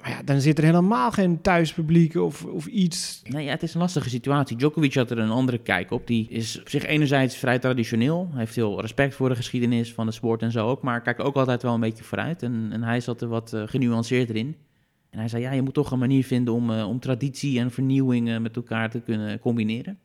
Maar 0.00 0.10
ja, 0.10 0.22
dan 0.24 0.40
zit 0.40 0.58
er 0.58 0.64
helemaal 0.64 1.10
geen 1.10 1.40
thuispubliek 1.40 2.14
of, 2.14 2.44
of 2.44 2.66
iets. 2.66 3.22
Nee, 3.24 3.44
ja, 3.44 3.50
het 3.50 3.62
is 3.62 3.74
een 3.74 3.80
lastige 3.80 4.08
situatie. 4.08 4.56
Djokovic 4.56 4.94
had 4.94 5.10
er 5.10 5.18
een 5.18 5.30
andere 5.30 5.58
kijk 5.58 5.90
op. 5.90 6.06
Die 6.06 6.26
is 6.30 6.60
op 6.60 6.68
zich 6.68 6.86
enerzijds 6.86 7.36
vrij 7.36 7.58
traditioneel. 7.58 8.26
Hij 8.30 8.38
heeft 8.38 8.52
veel 8.52 8.80
respect 8.80 9.14
voor 9.14 9.28
de 9.28 9.34
geschiedenis 9.36 9.92
van 9.92 10.06
de 10.06 10.12
sport 10.12 10.42
en 10.42 10.50
zo 10.52 10.68
ook. 10.68 10.82
Maar 10.82 11.00
kijkt 11.02 11.20
ook 11.20 11.36
altijd 11.36 11.62
wel 11.62 11.74
een 11.74 11.80
beetje 11.80 12.04
vooruit. 12.04 12.42
En, 12.42 12.68
en 12.72 12.82
hij 12.82 13.00
zat 13.00 13.20
er 13.22 13.28
wat 13.28 13.52
eh, 13.52 13.62
genuanceerder 13.66 14.36
in. 14.36 14.56
En 15.10 15.18
hij 15.18 15.28
zei, 15.28 15.42
ja, 15.42 15.52
je 15.52 15.62
moet 15.62 15.74
toch 15.74 15.90
een 15.90 15.98
manier 15.98 16.24
vinden 16.24 16.54
om, 16.54 16.70
eh, 16.70 16.88
om 16.88 17.00
traditie 17.00 17.58
en 17.58 17.70
vernieuwing 17.70 18.38
met 18.38 18.56
elkaar 18.56 18.90
te 18.90 19.00
kunnen 19.00 19.38
combineren. 19.38 19.98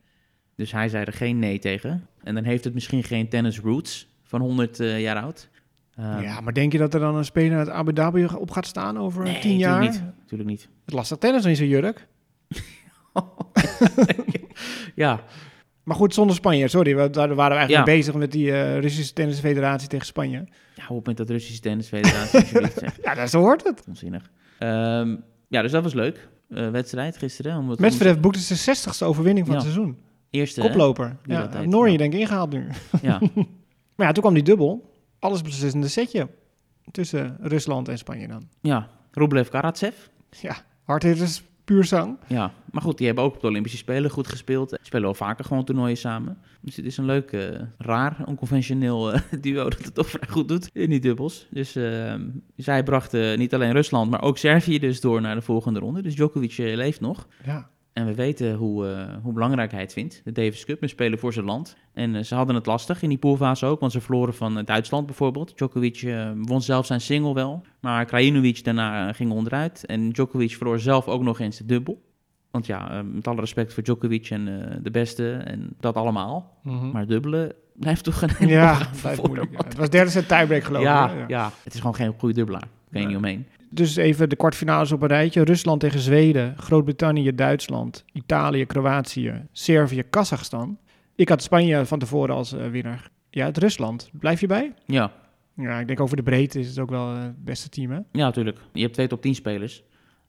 Dus 0.56 0.72
hij 0.72 0.88
zei 0.88 1.04
er 1.04 1.12
geen 1.12 1.38
nee 1.38 1.58
tegen. 1.58 2.06
En 2.22 2.34
dan 2.34 2.44
heeft 2.44 2.64
het 2.64 2.74
misschien 2.74 3.04
geen 3.04 3.28
tennis 3.28 3.60
roots 3.60 4.08
van 4.22 4.40
100 4.40 4.80
eh, 4.80 5.00
jaar 5.00 5.16
oud. 5.22 5.48
Eh, 5.94 6.18
ja, 6.22 6.40
maar 6.40 6.52
denk 6.52 6.72
je 6.72 6.78
dat 6.78 6.94
er 6.94 7.00
dan 7.00 7.16
een 7.16 7.24
speler 7.24 7.58
uit 7.58 7.68
Abu 7.68 7.92
Dhabi 7.92 8.24
op 8.24 8.50
gaat 8.50 8.66
staan 8.66 8.98
over 8.98 9.24
nee, 9.24 9.38
tien 9.40 9.56
jaar? 9.58 9.80
Natuurlijk 9.80 10.02
niet. 10.04 10.14
Natuurlijk 10.20 10.48
niet. 10.48 10.68
Het 10.84 10.94
lastig 10.94 11.18
tennis 11.18 11.44
in 11.44 11.56
zijn 11.56 11.68
jurk. 11.68 12.06
ja, 14.94 15.20
Maar 15.82 15.96
goed, 15.96 16.14
zonder 16.14 16.36
Spanje. 16.36 16.68
Sorry, 16.68 16.96
we, 16.96 17.10
daar 17.10 17.34
waren 17.34 17.52
we 17.52 17.58
eigenlijk 17.58 17.88
Ja. 17.88 17.94
bezig 17.96 18.14
met 18.14 18.32
die 18.32 18.52
eh, 18.52 18.78
Russische 18.78 19.12
tennisfederatie 19.12 19.88
tegen 19.88 20.06
Spanje. 20.06 20.44
ja, 20.74 20.82
hou 20.82 20.98
op 20.98 21.06
met 21.06 21.16
dat 21.16 21.30
Russische 21.30 21.60
tennisfederatie. 21.60 22.60
Ja, 23.02 23.14
dat 23.14 23.30
zo 23.30 23.40
hoort 23.40 23.64
het. 23.64 23.84
Onzinnig. 23.88 24.30
Ehm, 24.58 25.16
ja, 25.48 25.62
dus 25.62 25.70
dat 25.70 25.82
was 25.82 25.94
leuk. 25.94 26.28
Eh, 26.48 26.70
wedstrijd 26.70 27.16
gisteren. 27.16 27.66
Medvedev 27.78 28.18
boekte 28.20 28.38
zijn 28.40 28.76
60ste 28.76 29.06
overwinning 29.06 29.46
van 29.46 29.56
Ja. 29.56 29.62
het 29.62 29.72
seizoen. 29.72 29.96
Eerste? 30.30 30.60
Koploper. 30.60 31.16
Ja, 31.24 31.46
denk 31.46 32.00
ik 32.00 32.20
ingehaald 32.20 32.52
nu. 32.52 32.66
Ja. 33.02 33.20
Maar 33.96 34.06
ja, 34.06 34.12
toen 34.12 34.22
kwam 34.22 34.34
die 34.34 34.42
dubbel. 34.42 34.94
Alles 35.18 35.42
beslissende 35.42 35.88
setje. 35.88 36.28
Tussen 36.90 37.36
Rusland 37.40 37.88
en 37.88 37.98
Spanje 37.98 38.28
dan. 38.28 38.48
ja, 38.60 38.88
Rublev 39.12 39.48
Karatsev. 39.48 39.94
Ja, 40.40 40.56
hardhitters, 40.84 41.42
puur 41.64 41.84
zang. 41.84 42.18
Ja, 42.26 42.52
maar 42.70 42.82
goed, 42.82 42.98
die 42.98 43.06
hebben 43.06 43.24
ook 43.24 43.34
op 43.34 43.40
de 43.40 43.46
Olympische 43.46 43.78
Spelen 43.78 44.10
goed 44.10 44.26
gespeeld. 44.26 44.70
Ze 44.70 44.78
spelen 44.82 45.04
wel 45.04 45.14
vaker 45.14 45.44
gewoon 45.44 45.64
toernooien 45.64 45.96
samen. 45.96 46.38
Dus 46.60 46.76
het 46.76 46.84
is 46.84 46.96
een 46.96 47.04
leuk, 47.04 47.32
eh, 47.32 47.60
raar, 47.78 48.16
onconventioneel 48.26 49.12
eh, 49.12 49.20
duo 49.40 49.68
dat 49.68 49.84
het 49.84 49.94
toch 49.94 50.10
vrij 50.10 50.28
goed 50.28 50.48
doet 50.48 50.70
in 50.72 50.90
die 50.90 51.00
dubbels. 51.00 51.46
Dus 51.50 51.76
ehm, 51.76 52.28
zij 52.56 52.82
brachten 52.82 53.38
niet 53.38 53.54
alleen 53.54 53.72
Rusland, 53.72 54.10
maar 54.10 54.22
ook 54.22 54.38
Servië 54.38 54.78
dus 54.78 55.00
door 55.00 55.20
naar 55.20 55.34
de 55.34 55.42
volgende 55.42 55.80
ronde. 55.80 56.02
Dus 56.02 56.14
Djokovic 56.14 56.58
eh, 56.58 56.74
leeft 56.74 57.00
nog. 57.00 57.26
Ja. 57.44 57.68
En 57.96 58.06
we 58.06 58.14
weten 58.14 58.54
hoe, 58.54 58.88
eh, 58.88 59.14
hoe 59.22 59.32
belangrijk 59.32 59.70
hij 59.72 59.80
het 59.80 59.92
vindt. 59.92 60.20
De 60.24 60.32
Davis 60.32 60.64
Cup, 60.64 60.80
we 60.80 60.88
spelen 60.88 61.18
voor 61.18 61.32
zijn 61.32 61.44
land. 61.44 61.76
En 61.94 62.14
eh, 62.14 62.22
ze 62.22 62.34
hadden 62.34 62.54
het 62.54 62.66
lastig 62.66 63.02
in 63.02 63.08
die 63.08 63.18
poolfase 63.18 63.66
ook, 63.66 63.80
want 63.80 63.92
ze 63.92 64.00
verloren 64.00 64.34
van 64.34 64.58
eh, 64.58 64.64
Duitsland 64.64 65.06
bijvoorbeeld. 65.06 65.56
Djokovic 65.56 66.08
won 66.42 66.62
zelf 66.62 66.86
zijn 66.86 67.00
single 67.00 67.34
wel, 67.34 67.62
maar 67.80 68.04
Krajinovic 68.04 68.64
daarna 68.64 69.12
ging 69.12 69.30
onderuit. 69.32 69.86
En 69.86 70.10
Djokovic 70.10 70.50
verloor 70.50 70.78
zelf 70.80 71.06
ook 71.06 71.22
nog 71.22 71.40
eens 71.40 71.56
de 71.58 71.64
dubbel. 71.66 72.02
Want 72.50 72.66
ja, 72.66 73.02
met 73.02 73.26
alle 73.26 73.40
respect 73.40 73.74
voor 73.74 73.82
Djokovic 73.82 74.30
en 74.30 74.44
de 74.82 74.90
beste 74.90 75.32
en 75.32 75.74
dat 75.80 75.94
allemaal. 75.94 76.58
Maar 76.92 77.06
dubbelen 77.06 77.52
blijft 77.74 78.04
toch 78.04 78.22
een 78.22 78.30
hele 78.38 78.52
Ja, 78.52 78.78
blijft 79.00 79.26
moeilijk. 79.26 79.50
Het 79.64 79.76
was 79.76 79.90
derde 79.90 80.10
set 80.10 80.28
tiebreak 80.28 80.62
geloof 80.62 80.82
ik. 80.82 80.88
Ja, 80.88 81.24
ja. 81.28 81.50
het 81.64 81.74
is 81.74 81.80
gewoon 81.80 81.94
geen 81.94 82.14
goede 82.18 82.34
dubbelaar. 82.34 82.60
Kan 82.60 82.70
je 82.90 82.98
Nee. 82.98 83.06
niet 83.06 83.16
omheen. 83.16 83.46
Dus 83.76 83.96
even 83.96 84.28
de 84.28 84.36
kwartfinales 84.36 84.92
op 84.92 85.02
een 85.02 85.08
rijtje. 85.08 85.42
Rusland 85.42 85.80
tegen 85.80 86.00
Zweden, 86.00 86.54
Groot-Brittannië, 86.58 87.34
Duitsland, 87.34 88.04
Italië, 88.12 88.66
Kroatië, 88.66 89.46
Servië, 89.52 90.02
Kazachstan. 90.10 90.78
Ik 91.14 91.28
had 91.28 91.42
Spanje 91.42 91.86
van 91.86 91.98
tevoren 91.98 92.34
als 92.34 92.52
eh, 92.52 92.68
winnaar. 92.68 93.10
Ja, 93.30 93.46
het 93.46 93.58
Rusland. 93.58 94.10
Blijf 94.12 94.40
je 94.40 94.46
bij? 94.46 94.72
Ja, 94.86 95.12
Ja, 95.56 95.78
ik 95.78 95.86
denk 95.86 96.00
over 96.00 96.16
de 96.16 96.22
breedte 96.22 96.58
is 96.58 96.68
het 96.68 96.78
ook 96.78 96.90
wel 96.90 97.14
eh, 97.14 97.22
het 97.22 97.44
beste 97.44 97.68
team, 97.68 97.90
hè? 97.90 97.96
ja, 97.96 98.24
natuurlijk. 98.24 98.58
Je 98.72 98.82
hebt 98.82 98.94
twee 98.94 99.06
top 99.06 99.22
10 99.22 99.34
spelers. 99.34 99.82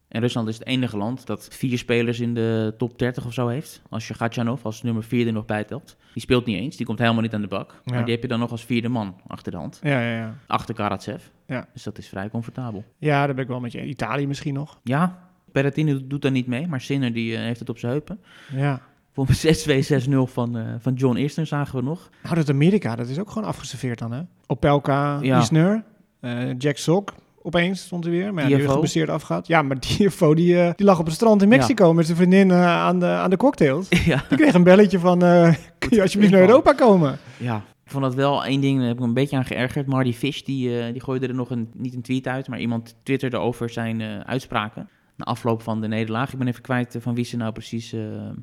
En 0.07 0.21
Rusland 0.21 0.47
is 0.47 0.57
het 0.57 0.67
enige 0.67 0.97
land 0.97 1.25
dat 1.25 1.47
vier 1.51 1.77
spelers 1.77 2.19
in 2.19 2.33
de 2.33 2.73
top 2.77 2.99
30 2.99 3.25
of 3.25 3.33
zo 3.33 3.47
heeft. 3.47 3.81
Als 3.89 4.07
je 4.07 4.13
Gatjanov 4.13 4.65
als 4.65 4.83
nummer 4.83 5.03
4 5.03 5.27
er 5.27 5.33
nog 5.33 5.45
bij 5.45 5.63
telt. 5.63 5.95
Die 6.13 6.21
speelt 6.21 6.45
niet 6.45 6.57
eens, 6.57 6.75
die 6.77 6.85
komt 6.85 6.99
helemaal 6.99 7.21
niet 7.21 7.33
aan 7.33 7.41
de 7.41 7.47
bak. 7.47 7.81
Ja. 7.85 7.93
Maar 7.93 8.03
die 8.05 8.13
heb 8.13 8.21
je 8.21 8.27
dan 8.27 8.39
nog 8.39 8.51
als 8.51 8.65
vierde 8.65 8.89
man 8.89 9.15
achter 9.27 9.51
de 9.51 9.57
hand. 9.57 9.79
Ja, 9.83 10.01
ja, 10.01 10.15
ja. 10.17 10.37
Achter 10.47 10.75
Karatsev. 10.75 11.23
Ja. 11.47 11.67
Dus 11.73 11.83
dat 11.83 11.97
is 11.97 12.07
vrij 12.07 12.29
comfortabel. 12.29 12.83
Ja, 12.97 13.25
daar 13.25 13.35
ben 13.35 13.43
ik 13.43 13.49
wel 13.49 13.59
met 13.59 13.71
je. 13.71 13.85
Italië 13.85 14.27
misschien 14.27 14.53
nog. 14.53 14.79
Ja, 14.83 15.19
Berrettini 15.51 16.07
doet 16.07 16.21
daar 16.21 16.31
niet 16.31 16.47
mee, 16.47 16.67
maar 16.67 16.81
Sinner 16.81 17.13
die, 17.13 17.35
eh, 17.35 17.41
heeft 17.41 17.59
het 17.59 17.69
op 17.69 17.77
zijn 17.77 17.91
heupen. 17.91 18.19
Ja. 18.51 18.81
Voor 19.13 19.27
6-2, 19.33 19.81
6-0 19.81 20.27
van, 20.37 20.57
eh, 20.57 20.73
van 20.79 20.93
John 20.93 21.17
Eastern 21.17 21.47
zagen 21.47 21.75
we 21.75 21.83
nog. 21.83 22.09
Nou, 22.23 22.35
dat 22.35 22.49
Amerika, 22.49 22.95
dat 22.95 23.07
is 23.07 23.19
ook 23.19 23.29
gewoon 23.29 23.47
afgeserveerd 23.47 23.99
dan, 23.99 24.11
hè? 24.11 24.21
Opelka, 24.47 25.19
Ja. 25.21 25.39
Isner, 25.39 25.83
eh, 26.19 26.57
Jack 26.57 26.77
Sock. 26.77 27.13
Opeens 27.47 27.81
stond 27.81 28.03
hij 28.03 28.13
weer, 28.13 28.33
maar 28.33 28.49
ja, 28.49 28.57
die 28.57 28.69
geblesseerd 28.69 29.09
afgaat. 29.09 29.47
Ja, 29.47 29.61
maar 29.61 29.79
DFO, 29.85 30.33
die, 30.33 30.61
eh, 30.61 30.71
die 30.75 30.85
lag 30.85 30.99
op 30.99 31.05
het 31.05 31.13
strand 31.13 31.41
in 31.41 31.47
Mexico 31.47 31.93
met 31.93 32.05
zijn 32.05 32.17
vriendin 32.17 32.51
eh, 32.51 32.65
aan, 32.65 32.99
de, 32.99 33.05
aan 33.05 33.29
de 33.29 33.37
cocktails. 33.37 33.87
ja. 34.05 34.23
Die 34.29 34.37
kreeg 34.37 34.53
een 34.53 34.63
belletje 34.63 34.99
van, 34.99 35.23
eh, 35.23 35.53
kun 35.79 35.89
je 35.89 36.01
alsjeblieft 36.01 36.33
naar 36.33 36.41
Europa 36.41 36.73
komen? 36.73 37.17
ja, 37.37 37.55
ik 37.83 37.91
vond 37.91 38.03
dat 38.03 38.15
wel 38.15 38.45
één 38.45 38.61
ding, 38.61 38.77
daar 38.77 38.87
heb 38.87 38.95
ik 38.95 39.01
me 39.01 39.07
een 39.07 39.13
beetje 39.13 39.37
aan 39.37 39.45
geërgerd. 39.45 39.87
Marty 39.87 40.13
Fish, 40.13 40.41
die, 40.41 40.91
die 40.91 41.01
gooide 41.01 41.27
er 41.27 41.33
nog 41.33 41.49
een, 41.49 41.69
niet 41.73 41.93
een 41.93 42.01
tweet 42.01 42.27
uit, 42.27 42.47
maar 42.47 42.59
iemand 42.59 42.95
twitterde 43.03 43.37
over 43.37 43.69
zijn 43.69 44.01
uitspraken. 44.25 44.89
Na 45.15 45.25
afloop 45.25 45.61
van 45.61 45.81
de 45.81 45.87
nederlaag. 45.87 46.31
Ik 46.31 46.37
ben 46.37 46.47
even 46.47 46.61
kwijt 46.61 46.97
van 46.99 47.15
wie 47.15 47.25
ze 47.25 47.37
nou 47.37 47.51
precies 47.51 47.95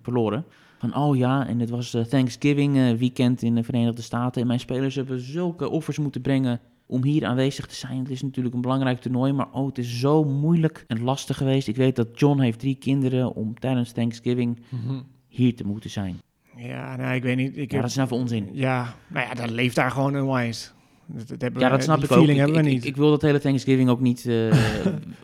verloren. 0.02 0.44
Van, 0.78 0.96
oh 0.96 1.16
ja, 1.16 1.46
en 1.46 1.60
het 1.60 1.70
was 1.70 1.96
Thanksgiving 2.08 2.98
weekend 2.98 3.42
in 3.42 3.54
de 3.54 3.62
Verenigde 3.62 4.02
Staten. 4.02 4.40
En 4.40 4.46
mijn 4.46 4.60
spelers 4.60 4.94
hebben 4.94 5.20
zulke 5.20 5.68
offers 5.68 5.98
moeten 5.98 6.20
brengen 6.20 6.60
om 6.86 7.04
hier 7.04 7.24
aanwezig 7.24 7.66
te 7.66 7.74
zijn. 7.74 7.98
Het 7.98 8.10
is 8.10 8.22
natuurlijk 8.22 8.54
een 8.54 8.60
belangrijk 8.60 9.00
toernooi, 9.00 9.32
maar 9.32 9.48
oh, 9.52 9.66
het 9.66 9.78
is 9.78 9.98
zo 9.98 10.24
moeilijk 10.24 10.84
en 10.86 11.02
lastig 11.02 11.36
geweest. 11.36 11.68
Ik 11.68 11.76
weet 11.76 11.96
dat 11.96 12.08
John 12.18 12.40
heeft 12.40 12.58
drie 12.58 12.74
kinderen 12.74 13.34
om 13.34 13.58
tijdens 13.58 13.92
Thanksgiving 13.92 14.58
hier 15.28 15.54
te 15.56 15.66
moeten 15.66 15.90
zijn. 15.90 16.20
Ja, 16.56 16.96
nou, 16.96 17.14
ik 17.14 17.22
weet 17.22 17.36
niet. 17.36 17.56
Ik 17.56 17.70
Ja, 17.70 17.72
heb, 17.72 17.80
dat 17.80 17.90
is 17.90 17.96
nou 17.96 18.08
voor 18.08 18.18
onzin. 18.18 18.48
ja, 18.52 18.94
nou 19.08 19.26
ja, 19.28 19.34
dan 19.34 19.52
leeft 19.52 19.74
daar 19.76 19.90
gewoon 19.90 20.14
een 20.14 20.32
wise. 20.32 20.68
Dat, 21.06 21.40
dat 21.40 21.50
Ja, 21.58 21.68
dat 21.68 21.82
snap 21.82 21.96
ik 21.96 22.02
ook. 22.02 22.08
feeling 22.18 22.30
Ik, 22.30 22.36
hebben 22.44 22.56
we 22.62 22.68
ik, 22.68 22.74
niet. 22.74 22.84
ik 22.84 22.96
wil 22.96 23.10
dat 23.10 23.22
hele 23.22 23.40
Thanksgiving 23.40 23.88
ook 23.88 24.00
niet 24.00 24.18
eh 24.26 24.34
je 24.34 24.50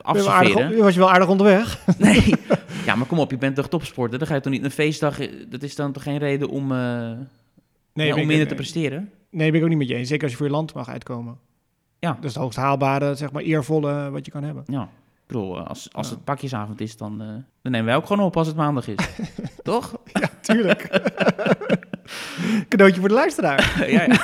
aardig, 0.02 0.26
afserveren. 0.26 0.79
was 0.79 0.95
je 0.95 1.00
wel 1.00 1.11
aardig 1.11 1.29
onderweg? 1.29 1.85
Nee. 1.99 2.23
Ja, 2.87 2.95
maar 2.95 3.07
kom 3.07 3.19
op, 3.19 3.31
je 3.31 3.38
bent 3.38 3.55
toch 3.57 3.69
topsporter? 3.69 4.19
Dan 4.19 4.29
ga 4.29 4.35
je 4.35 4.40
toch 4.40 4.52
niet 4.52 4.64
een 4.64 4.71
feestdag... 4.71 5.19
Dat 5.49 5.62
is 5.62 5.75
dan 5.76 5.93
toch 5.93 6.02
geen 6.02 6.19
reden 6.19 6.49
om, 6.49 6.73
eh 6.73 6.79
ja, 6.79 7.17
ben 7.93 8.14
om 8.21 8.26
minder 8.26 8.47
te 8.49 8.55
presteren? 8.55 9.11
Nee, 9.31 9.49
ben 9.50 9.59
ik 9.59 9.62
ook 9.62 9.69
niet 9.69 9.79
met 9.79 9.88
je 9.88 9.95
eens. 9.95 10.09
Zeker 10.09 10.23
als 10.23 10.31
je 10.33 10.37
voor 10.38 10.47
je 10.47 10.52
land 10.52 10.75
mag 10.75 10.88
uitkomen. 10.88 11.38
Ja. 12.00 12.12
Dat 12.12 12.25
is 12.25 12.35
het 12.35 12.42
hoogst 12.42 12.59
haalbare, 12.59 13.14
zeg 13.14 13.33
maar, 13.33 13.42
eervolle 13.42 14.11
wat 14.11 14.25
je 14.25 14.30
kan 14.30 14.42
hebben. 14.42 14.62
Ja. 14.66 14.83
Ik 14.83 15.26
bedoel, 15.37 15.59
eh, 15.59 15.66
als, 15.66 15.88
als 15.92 16.09
Ja. 16.09 16.14
het 16.14 16.25
pakjesavond 16.25 16.80
is, 16.80 16.97
dan, 16.97 17.21
eh, 17.21 17.26
dan 17.62 17.73
nemen 17.73 17.85
wij 17.87 17.97
ook 17.97 18.07
gewoon 18.07 18.26
op 18.26 18.37
als 18.37 18.47
het 18.47 18.57
maandag 18.57 18.88
is. 18.88 19.09
toch? 19.62 19.97
Ja, 20.12 20.28
tuurlijk. 20.40 20.83
Cadeautje 22.69 23.00
voor 23.00 23.09
de 23.09 23.14
luisteraar. 23.14 23.85
ja, 23.90 24.02
ja. 24.04 24.21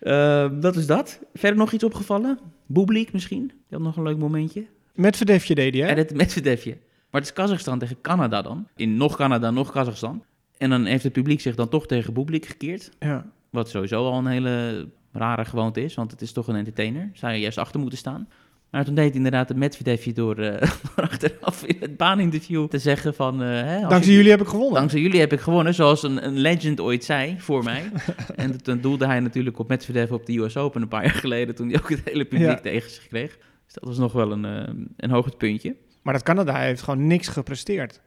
Ehm, 0.00 0.60
dat 0.60 0.76
is 0.76 0.86
dat. 0.86 1.20
Verder 1.34 1.58
nog 1.58 1.72
iets 1.72 1.84
opgevallen? 1.84 2.38
Boeblik 2.66 3.12
misschien? 3.12 3.46
Die 3.46 3.56
had 3.70 3.80
nog 3.80 3.96
een 3.96 4.02
leuk 4.02 4.18
momentje. 4.18 4.66
Met 4.94 5.16
verdefje 5.16 5.54
deed 5.54 5.74
hij, 5.74 5.82
hè? 5.82 5.88
En 5.88 5.96
het 5.96 6.14
Medvedevje. 6.14 6.70
Maar 7.10 7.20
het 7.20 7.30
is 7.30 7.32
Kazachstan 7.32 7.78
tegen 7.78 8.00
Canada 8.00 8.42
dan. 8.42 8.68
In 8.76 8.96
nog 8.96 9.16
Canada, 9.16 9.50
nog 9.50 9.70
Kazachstan. 9.72 10.24
En 10.58 10.70
dan 10.70 10.84
heeft 10.84 11.04
het 11.04 11.12
publiek 11.12 11.40
zich 11.40 11.54
dan 11.54 11.68
toch 11.68 11.86
tegen 11.86 12.12
Boeblik 12.12 12.46
gekeerd. 12.46 12.90
Ja. 12.98 13.26
Wat 13.50 13.68
sowieso 13.68 14.04
al 14.06 14.18
een 14.18 14.26
hele 14.26 14.88
rare 15.14 15.44
gewoonte 15.44 15.84
is, 15.84 15.94
want 15.94 16.10
het 16.10 16.20
is 16.22 16.32
toch 16.32 16.48
een 16.48 16.56
entertainer. 16.56 17.10
Zou 17.12 17.32
je 17.32 17.40
juist 17.40 17.58
achter 17.58 17.80
moeten 17.80 17.98
staan. 17.98 18.28
Maar 18.70 18.84
toen 18.84 18.94
deed 18.94 19.06
hij 19.06 19.16
inderdaad 19.16 19.48
het 19.48 19.56
Medvedevje 19.56 20.12
door, 20.12 20.38
eh, 20.38 20.60
door 20.82 21.04
achteraf 21.04 21.64
in 21.64 21.76
het 21.80 21.96
baaninterview 21.96 22.66
te 22.68 22.78
zeggen 22.78 23.14
van... 23.14 23.42
eh, 23.42 23.48
hè, 23.48 23.88
Dankzij 23.88 24.12
jullie 24.14 24.30
heb 24.30 24.40
ik 24.40 24.46
gewonnen. 24.46 24.74
Dankzij 24.74 25.00
jullie 25.00 25.20
heb 25.20 25.32
ik 25.32 25.40
gewonnen, 25.40 25.74
zoals 25.74 26.02
een, 26.02 26.26
een 26.26 26.38
legend 26.38 26.80
ooit 26.80 27.04
zei 27.04 27.40
voor 27.40 27.64
mij. 27.64 27.90
en 28.36 28.62
toen 28.62 28.80
doelde 28.80 29.06
hij 29.06 29.20
natuurlijk 29.20 29.58
op 29.58 29.68
Medvedev 29.68 30.10
op 30.10 30.26
de 30.26 30.38
US 30.38 30.56
Open 30.56 30.82
een 30.82 30.88
paar 30.88 31.02
jaar 31.04 31.14
geleden... 31.14 31.54
toen 31.54 31.68
hij 31.68 31.78
ook 31.78 31.88
het 31.90 32.00
hele 32.04 32.24
publiek 32.24 32.48
Ja. 32.48 32.60
tegen 32.60 32.90
zich 32.90 33.06
kreeg. 33.08 33.36
Dus 33.64 33.74
dat 33.74 33.84
was 33.84 33.98
nog 33.98 34.12
wel 34.12 34.32
een, 34.32 34.44
eh, 34.44 34.74
een 34.96 35.10
hoogtepuntje. 35.10 35.76
Maar 36.02 36.14
dat 36.14 36.22
Canada 36.22 36.58
heeft 36.58 36.82
gewoon 36.82 37.06
niks 37.06 37.28
gepresteerd. 37.28 38.00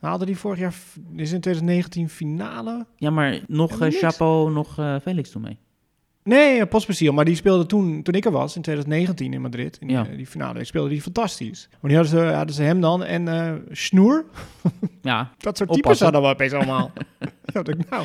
Haalde 0.00 0.24
die 0.26 0.36
vorig 0.36 0.58
jaar, 0.58 0.74
is 1.16 1.32
in 1.32 1.40
2019 1.40 2.08
finale? 2.08 2.86
Ja, 2.96 3.10
maar 3.10 3.40
nog. 3.46 3.76
Chapeau, 3.80 4.52
nog 4.52 4.74
Felix 5.02 5.30
toen 5.30 5.42
mee. 5.42 5.58
Nee, 6.24 6.66
Pospisil, 6.66 7.12
maar 7.12 7.24
die 7.24 7.34
speelde 7.34 7.66
toen, 7.66 8.02
toen 8.02 8.14
ik 8.14 8.24
er 8.24 8.30
was, 8.30 8.56
in 8.56 8.62
2019 8.62 9.32
in 9.32 9.40
Madrid, 9.40 9.76
in 9.80 9.86
die, 9.86 9.96
Ja. 9.96 10.06
eh, 10.10 10.16
die 10.16 10.26
finale. 10.26 10.54
Die 10.54 10.64
speelde 10.64 10.88
die 10.88 11.02
fantastisch. 11.02 11.68
Maar 11.80 11.90
die 11.90 12.00
hadden 12.00 12.18
ze, 12.20 12.26
hadden 12.34 12.54
ze 12.54 12.62
hem 12.62 12.80
dan 12.80 13.04
en 13.04 13.28
eh 13.28 13.52
Snoer. 13.70 14.24
Ja, 15.02 15.30
Dat 15.38 15.56
soort 15.56 15.72
types 15.72 16.00
hadden 16.00 16.22
we 16.22 16.28
opeens 16.28 16.52
allemaal. 16.52 16.92
dat 17.52 17.68
ik, 17.68 17.90
nou. 17.90 18.04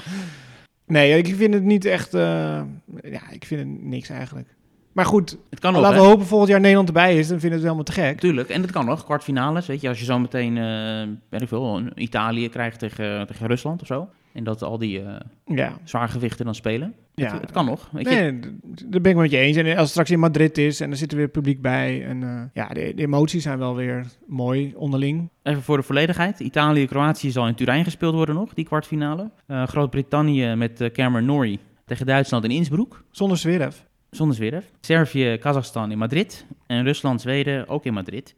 Nee, 0.85 1.17
ik 1.17 1.35
vind 1.35 1.53
het 1.53 1.63
niet 1.63 1.85
echt, 1.85 2.13
eh, 2.13 2.61
ja, 3.01 3.21
ik 3.31 3.45
vind 3.45 3.59
het 3.59 3.83
niks 3.83 4.09
eigenlijk. 4.09 4.47
Maar 4.91 5.05
goed, 5.05 5.37
het 5.49 5.59
kan 5.59 5.73
nog, 5.73 5.81
laten 5.81 5.97
hè? 5.97 6.03
we 6.03 6.09
hopen 6.09 6.25
volgend 6.25 6.49
jaar 6.49 6.59
Nederland 6.59 6.87
erbij 6.87 7.17
is, 7.17 7.27
dan 7.27 7.39
vinden 7.39 7.59
we 7.59 7.65
het 7.65 7.73
helemaal 7.75 7.83
te 7.83 7.91
gek. 7.91 8.19
Tuurlijk, 8.19 8.49
en 8.49 8.61
dat 8.61 8.71
kan 8.71 8.85
nog. 8.85 9.03
Kwartfinales, 9.03 9.65
weet 9.67 9.81
je, 9.81 9.87
als 9.89 9.99
je 9.99 10.05
zo 10.05 10.19
meteen, 10.19 10.57
eh 10.57 11.07
weet 11.29 11.41
ik 11.41 11.47
veel, 11.47 11.77
een 11.77 11.91
Italië 11.95 12.49
krijgt 12.49 12.79
tegen, 12.79 13.27
tegen 13.27 13.47
Rusland 13.47 13.81
of 13.81 13.87
zo. 13.87 14.09
En 14.33 14.43
dat 14.43 14.61
al 14.61 14.77
die 14.77 15.01
eh 15.01 15.15
Ja, 15.45 15.77
zwaargewichten 15.83 16.45
dan 16.45 16.55
spelen. 16.55 16.93
ja. 17.15 17.31
Het, 17.31 17.41
het 17.41 17.51
kan 17.51 17.65
nog, 17.65 17.89
weet 17.91 18.09
je. 18.09 18.15
Nee, 18.15 18.39
daar 18.85 19.01
ben 19.01 19.11
ik 19.11 19.17
met 19.17 19.31
je 19.31 19.37
eens. 19.37 19.57
En 19.57 19.65
als 19.67 19.77
het 19.79 19.89
straks 19.89 20.11
in 20.11 20.19
Madrid 20.19 20.57
is 20.57 20.79
en 20.79 20.91
er 20.91 20.97
zit 20.97 21.11
er 21.11 21.17
weer 21.17 21.27
publiek 21.27 21.61
bij. 21.61 22.05
En 22.05 22.23
eh, 22.23 22.41
ja, 22.53 22.67
de, 22.67 22.91
de 22.95 23.01
emoties 23.01 23.43
zijn 23.43 23.57
wel 23.57 23.75
weer 23.75 24.05
mooi 24.27 24.73
onderling. 24.75 25.29
Even 25.43 25.61
voor 25.61 25.77
de 25.77 25.83
volledigheid. 25.83 26.39
Italië-Kroatië 26.39 27.31
zal 27.31 27.47
in 27.47 27.55
Turijn 27.55 27.83
gespeeld 27.83 28.13
worden 28.13 28.35
nog, 28.35 28.53
die 28.53 28.65
kwartfinale. 28.65 29.31
Eh, 29.47 29.67
Groot-Brittannië 29.67 30.55
met 30.55 30.89
Cameron 30.93 31.25
Norrie 31.27 31.59
tegen 31.85 32.05
Duitsland 32.05 32.43
in 32.43 32.51
Innsbruck. 32.51 33.03
Zonder 33.11 33.37
Zverev. 33.37 33.75
Zonder 34.09 34.35
Zverev. 34.35 34.65
Servië, 34.81 35.37
Kazachstan 35.39 35.91
in 35.91 35.97
Madrid. 35.97 36.45
En 36.67 36.83
Rusland, 36.83 37.21
Zweden 37.21 37.67
ook 37.67 37.85
in 37.85 37.93
Madrid. 37.93 38.35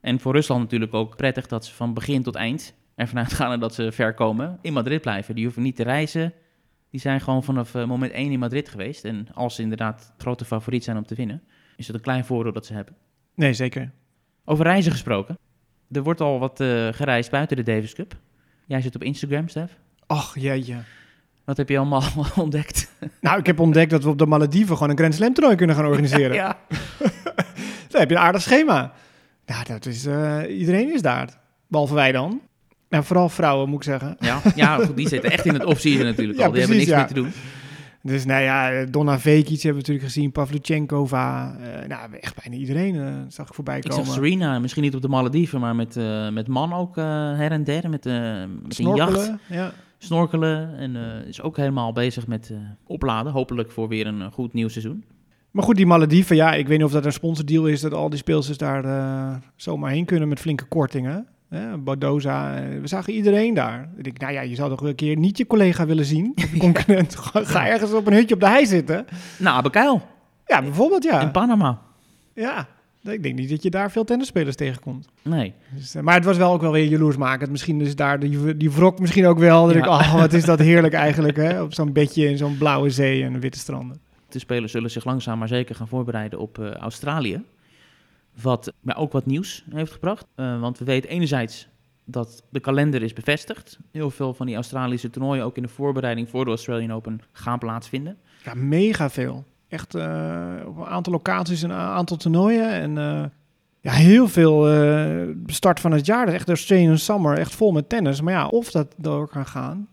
En 0.00 0.20
voor 0.20 0.32
Rusland 0.34 0.60
natuurlijk 0.62 0.94
ook 0.94 1.16
prettig 1.16 1.46
dat 1.46 1.64
ze 1.64 1.74
van 1.74 1.94
begin 1.94 2.22
tot 2.22 2.34
eind 2.34 2.74
ervan 2.94 3.18
uitgaan 3.18 3.60
dat 3.60 3.74
ze 3.74 3.92
ver 3.92 4.14
komen. 4.14 4.58
In 4.60 4.72
Madrid 4.72 5.00
blijven. 5.00 5.34
Die 5.34 5.44
hoeven 5.44 5.62
niet 5.62 5.76
te 5.76 5.82
reizen. 5.82 6.32
Die 6.90 7.00
zijn 7.00 7.20
gewoon 7.20 7.44
vanaf 7.44 7.74
eh, 7.74 7.84
moment 7.84 8.12
1 8.12 8.32
in 8.32 8.38
Madrid 8.38 8.68
geweest. 8.68 9.04
En 9.04 9.26
als 9.34 9.54
ze 9.54 9.62
inderdaad 9.62 10.12
grote 10.18 10.44
favoriet 10.44 10.84
zijn 10.84 10.96
om 10.96 11.06
te 11.06 11.14
winnen, 11.14 11.42
is 11.76 11.86
het 11.86 11.96
een 11.96 12.02
klein 12.02 12.24
voordeel 12.24 12.52
dat 12.52 12.66
ze 12.66 12.72
hebben. 12.72 12.96
Nee, 13.34 13.54
zeker. 13.54 13.90
Over 14.44 14.64
reizen 14.64 14.92
gesproken. 14.92 15.38
Er 15.90 16.02
wordt 16.02 16.20
al 16.20 16.38
wat 16.38 16.60
eh, 16.60 16.88
gereisd 16.88 17.30
buiten 17.30 17.56
de 17.56 17.62
Davis 17.62 17.94
Cup. 17.94 18.16
Jij 18.66 18.80
zit 18.80 18.94
op 18.94 19.02
Instagram, 19.02 19.48
Stef. 19.48 19.78
Ach, 20.06 20.38
jeetje. 20.38 20.76
Wat 21.44 21.56
heb 21.56 21.68
je 21.68 21.78
allemaal 21.78 22.02
ontdekt? 22.36 22.92
Nou, 23.20 23.38
ik 23.38 23.46
heb 23.46 23.60
ontdekt 23.60 23.90
dat 23.90 24.02
we 24.02 24.08
op 24.08 24.18
de 24.18 24.26
Malediven 24.26 24.74
gewoon 24.74 24.90
een 24.90 24.98
Grand 24.98 25.14
Slam 25.14 25.34
toernooi 25.34 25.56
kunnen 25.56 25.76
gaan 25.76 25.86
organiseren. 25.86 26.36
ja. 26.42 26.58
Dan 27.88 28.00
heb 28.00 28.10
je 28.10 28.16
een 28.16 28.22
aardig 28.22 28.42
schema. 28.42 28.92
Nou, 29.46 29.64
dat 29.64 29.86
is, 29.86 30.06
eh, 30.06 30.40
iedereen 30.48 30.92
is 30.92 31.02
daar. 31.02 31.28
Behalve 31.66 31.94
wij 31.94 32.12
dan. 32.12 32.40
Nou, 32.92 33.04
vooral 33.04 33.28
vrouwen, 33.28 33.68
moet 33.68 33.78
ik 33.78 33.82
zeggen. 33.84 34.16
Ja, 34.20 34.40
ja 34.54 34.76
goed, 34.76 34.96
die 34.96 35.08
zitten 35.08 35.30
echt 35.30 35.44
in 35.46 35.52
het 35.52 35.64
off-season 35.64 36.04
natuurlijk 36.04 36.38
Ja, 36.38 36.44
al. 36.44 36.50
Die 36.50 36.60
hebben 36.60 36.78
niks 36.78 36.90
meer 36.90 37.06
te 37.06 37.14
doen. 37.14 37.30
Dus 38.02 38.24
nou 38.24 38.42
ja, 38.42 38.84
Donna 38.84 39.18
Vekic 39.18 39.48
hebben 39.62 39.70
we 39.82 39.88
natuurlijk 39.88 40.04
gezien. 40.04 40.32
Pavluchenkova. 40.32 41.56
eh 41.60 41.88
nou, 41.88 42.12
echt 42.20 42.42
bijna 42.42 42.56
iedereen 42.60 42.96
eh, 42.96 43.14
zag 43.28 43.48
ik 43.48 43.54
voorbij 43.54 43.76
Ik 43.76 43.82
komen. 43.88 44.04
zag 44.04 44.14
Serena, 44.14 44.58
misschien 44.58 44.82
niet 44.82 44.94
op 44.94 45.02
de 45.02 45.08
Malediven, 45.08 45.60
maar 45.60 45.76
met, 45.76 45.96
eh, 45.96 46.28
met 46.28 46.48
man 46.48 46.72
ook 46.72 46.96
her 46.96 47.50
en 47.50 47.64
der. 47.64 47.90
Met, 47.90 48.04
met 48.04 48.78
een 48.78 48.94
jacht, 48.94 49.12
Snorkelen. 49.12 49.40
Ja. 49.48 49.72
snorkelen. 49.98 50.76
En 50.76 50.96
is 51.26 51.42
ook 51.42 51.56
helemaal 51.56 51.92
bezig 51.92 52.26
met 52.26 52.52
opladen. 52.86 53.32
Hopelijk 53.32 53.70
voor 53.70 53.88
weer 53.88 54.06
een 54.06 54.30
goed 54.32 54.52
nieuw 54.52 54.68
seizoen. 54.68 55.04
Maar 55.50 55.64
goed, 55.64 55.76
die 55.76 55.86
Malediven, 55.86 56.36
ja, 56.36 56.52
ik 56.54 56.66
weet 56.66 56.76
niet 56.76 56.86
of 56.86 56.92
dat 56.92 57.04
een 57.04 57.12
sponsordeal 57.12 57.66
is 57.66 57.80
dat 57.80 57.92
al 57.92 58.08
die 58.08 58.18
speelsters 58.18 58.58
daar 58.58 59.40
zomaar 59.56 59.90
heen 59.90 60.04
kunnen 60.04 60.28
met 60.28 60.40
flinke 60.40 60.64
kortingen. 60.64 61.26
Eh, 61.52 61.72
we 62.80 62.88
zagen 62.88 63.12
iedereen 63.12 63.54
daar. 63.54 63.88
Ik 63.96 64.04
denk, 64.04 64.18
nou 64.18 64.32
ja, 64.32 64.40
je 64.40 64.54
zou 64.54 64.70
toch 64.70 64.82
een 64.82 64.94
keer 64.94 65.16
niet 65.16 65.38
je 65.38 65.46
collega 65.46 65.86
willen 65.86 66.04
zien, 66.04 66.32
je 66.34 66.58
concurrent. 66.66 67.16
Ga- 67.32 67.44
Ga 67.44 67.66
ergens 67.68 67.92
op 67.92 68.06
een 68.06 68.12
hutje 68.12 68.34
op 68.34 68.40
de 68.40 68.48
hei 68.48 68.66
zitten. 68.66 69.06
Nou, 69.38 69.56
Abekail 69.56 70.02
Ja, 70.46 70.62
bijvoorbeeld 70.62 71.02
ja. 71.04 71.20
in 71.20 71.30
Panama. 71.30 71.80
Ja, 72.34 72.68
ik 73.02 73.22
denk 73.22 73.34
niet 73.34 73.50
dat 73.50 73.62
je 73.62 73.70
daar 73.70 73.90
veel 73.90 74.04
tennisspelers 74.04 74.56
tegenkomt. 74.56 75.08
Nee. 75.22 75.52
Dus, 75.74 75.94
eh, 75.94 76.02
maar 76.02 76.14
het 76.14 76.24
was 76.24 76.36
wel 76.36 76.52
ook 76.52 76.60
wel 76.60 76.72
weer 76.72 76.84
jaloersmakend. 76.86 77.50
Misschien 77.50 77.80
is 77.80 77.96
daar 77.96 78.18
die, 78.18 78.56
die 78.56 78.70
wrok 78.70 78.98
misschien 78.98 79.26
ook 79.26 79.38
wel. 79.38 79.64
Dat 79.66 79.74
Ja. 79.74 79.80
ik, 79.80 79.86
oh, 79.86 80.14
wat 80.20 80.32
is 80.32 80.44
dat 80.44 80.58
heerlijk 80.58 80.94
eigenlijk, 80.94 81.36
hè? 81.36 81.62
Op 81.62 81.74
zo'n 81.74 81.92
bedje 81.92 82.28
in 82.28 82.36
zo'n 82.36 82.58
blauwe 82.58 82.90
zee 82.90 83.22
en 83.24 83.40
witte 83.40 83.58
stranden. 83.58 84.00
De 84.28 84.38
spelers 84.38 84.72
zullen 84.72 84.90
zich 84.90 85.04
langzaam 85.04 85.38
maar 85.38 85.48
zeker 85.48 85.74
gaan 85.74 85.88
voorbereiden 85.88 86.38
op 86.38 86.58
eh, 86.58 86.70
Australië. 86.70 87.42
Wat 88.40 88.72
mij 88.80 88.96
ook 88.96 89.12
wat 89.12 89.26
nieuws 89.26 89.64
heeft 89.70 89.92
gebracht. 89.92 90.26
Eh, 90.34 90.60
want 90.60 90.78
we 90.78 90.84
weten 90.84 91.10
enerzijds 91.10 91.68
dat 92.04 92.42
de 92.48 92.60
kalender 92.60 93.02
is 93.02 93.12
bevestigd. 93.12 93.78
Heel 93.90 94.10
veel 94.10 94.34
van 94.34 94.46
die 94.46 94.54
Australische 94.54 95.10
toernooien, 95.10 95.44
ook 95.44 95.56
in 95.56 95.62
de 95.62 95.68
voorbereiding 95.68 96.28
voor 96.28 96.44
de 96.44 96.50
Australian 96.50 96.92
Open, 96.92 97.20
gaan 97.32 97.58
plaatsvinden. 97.58 98.18
Ja, 98.44 98.54
mega 98.54 99.10
veel. 99.10 99.44
Echt 99.68 99.94
eh, 99.94 100.54
op 100.66 100.76
een 100.76 100.84
aantal 100.84 101.12
locaties, 101.12 101.62
een 101.62 101.72
aantal 101.72 102.16
toernooien. 102.16 102.70
En 102.70 102.98
eh, 102.98 103.24
ja, 103.80 103.92
heel 103.92 104.28
veel 104.28 104.66
start 105.46 105.80
van 105.80 105.92
het 105.92 106.06
jaar. 106.06 106.24
Dat 106.24 106.28
is 106.28 106.34
echt 106.34 106.46
de 106.46 106.52
Australian 106.52 106.98
Summer, 106.98 107.38
echt 107.38 107.54
vol 107.54 107.72
met 107.72 107.88
tennis. 107.88 108.20
Maar 108.20 108.32
ja, 108.32 108.46
of 108.46 108.70
dat 108.70 108.94
door 108.96 109.28
kan 109.28 109.46
gaan, 109.46 109.88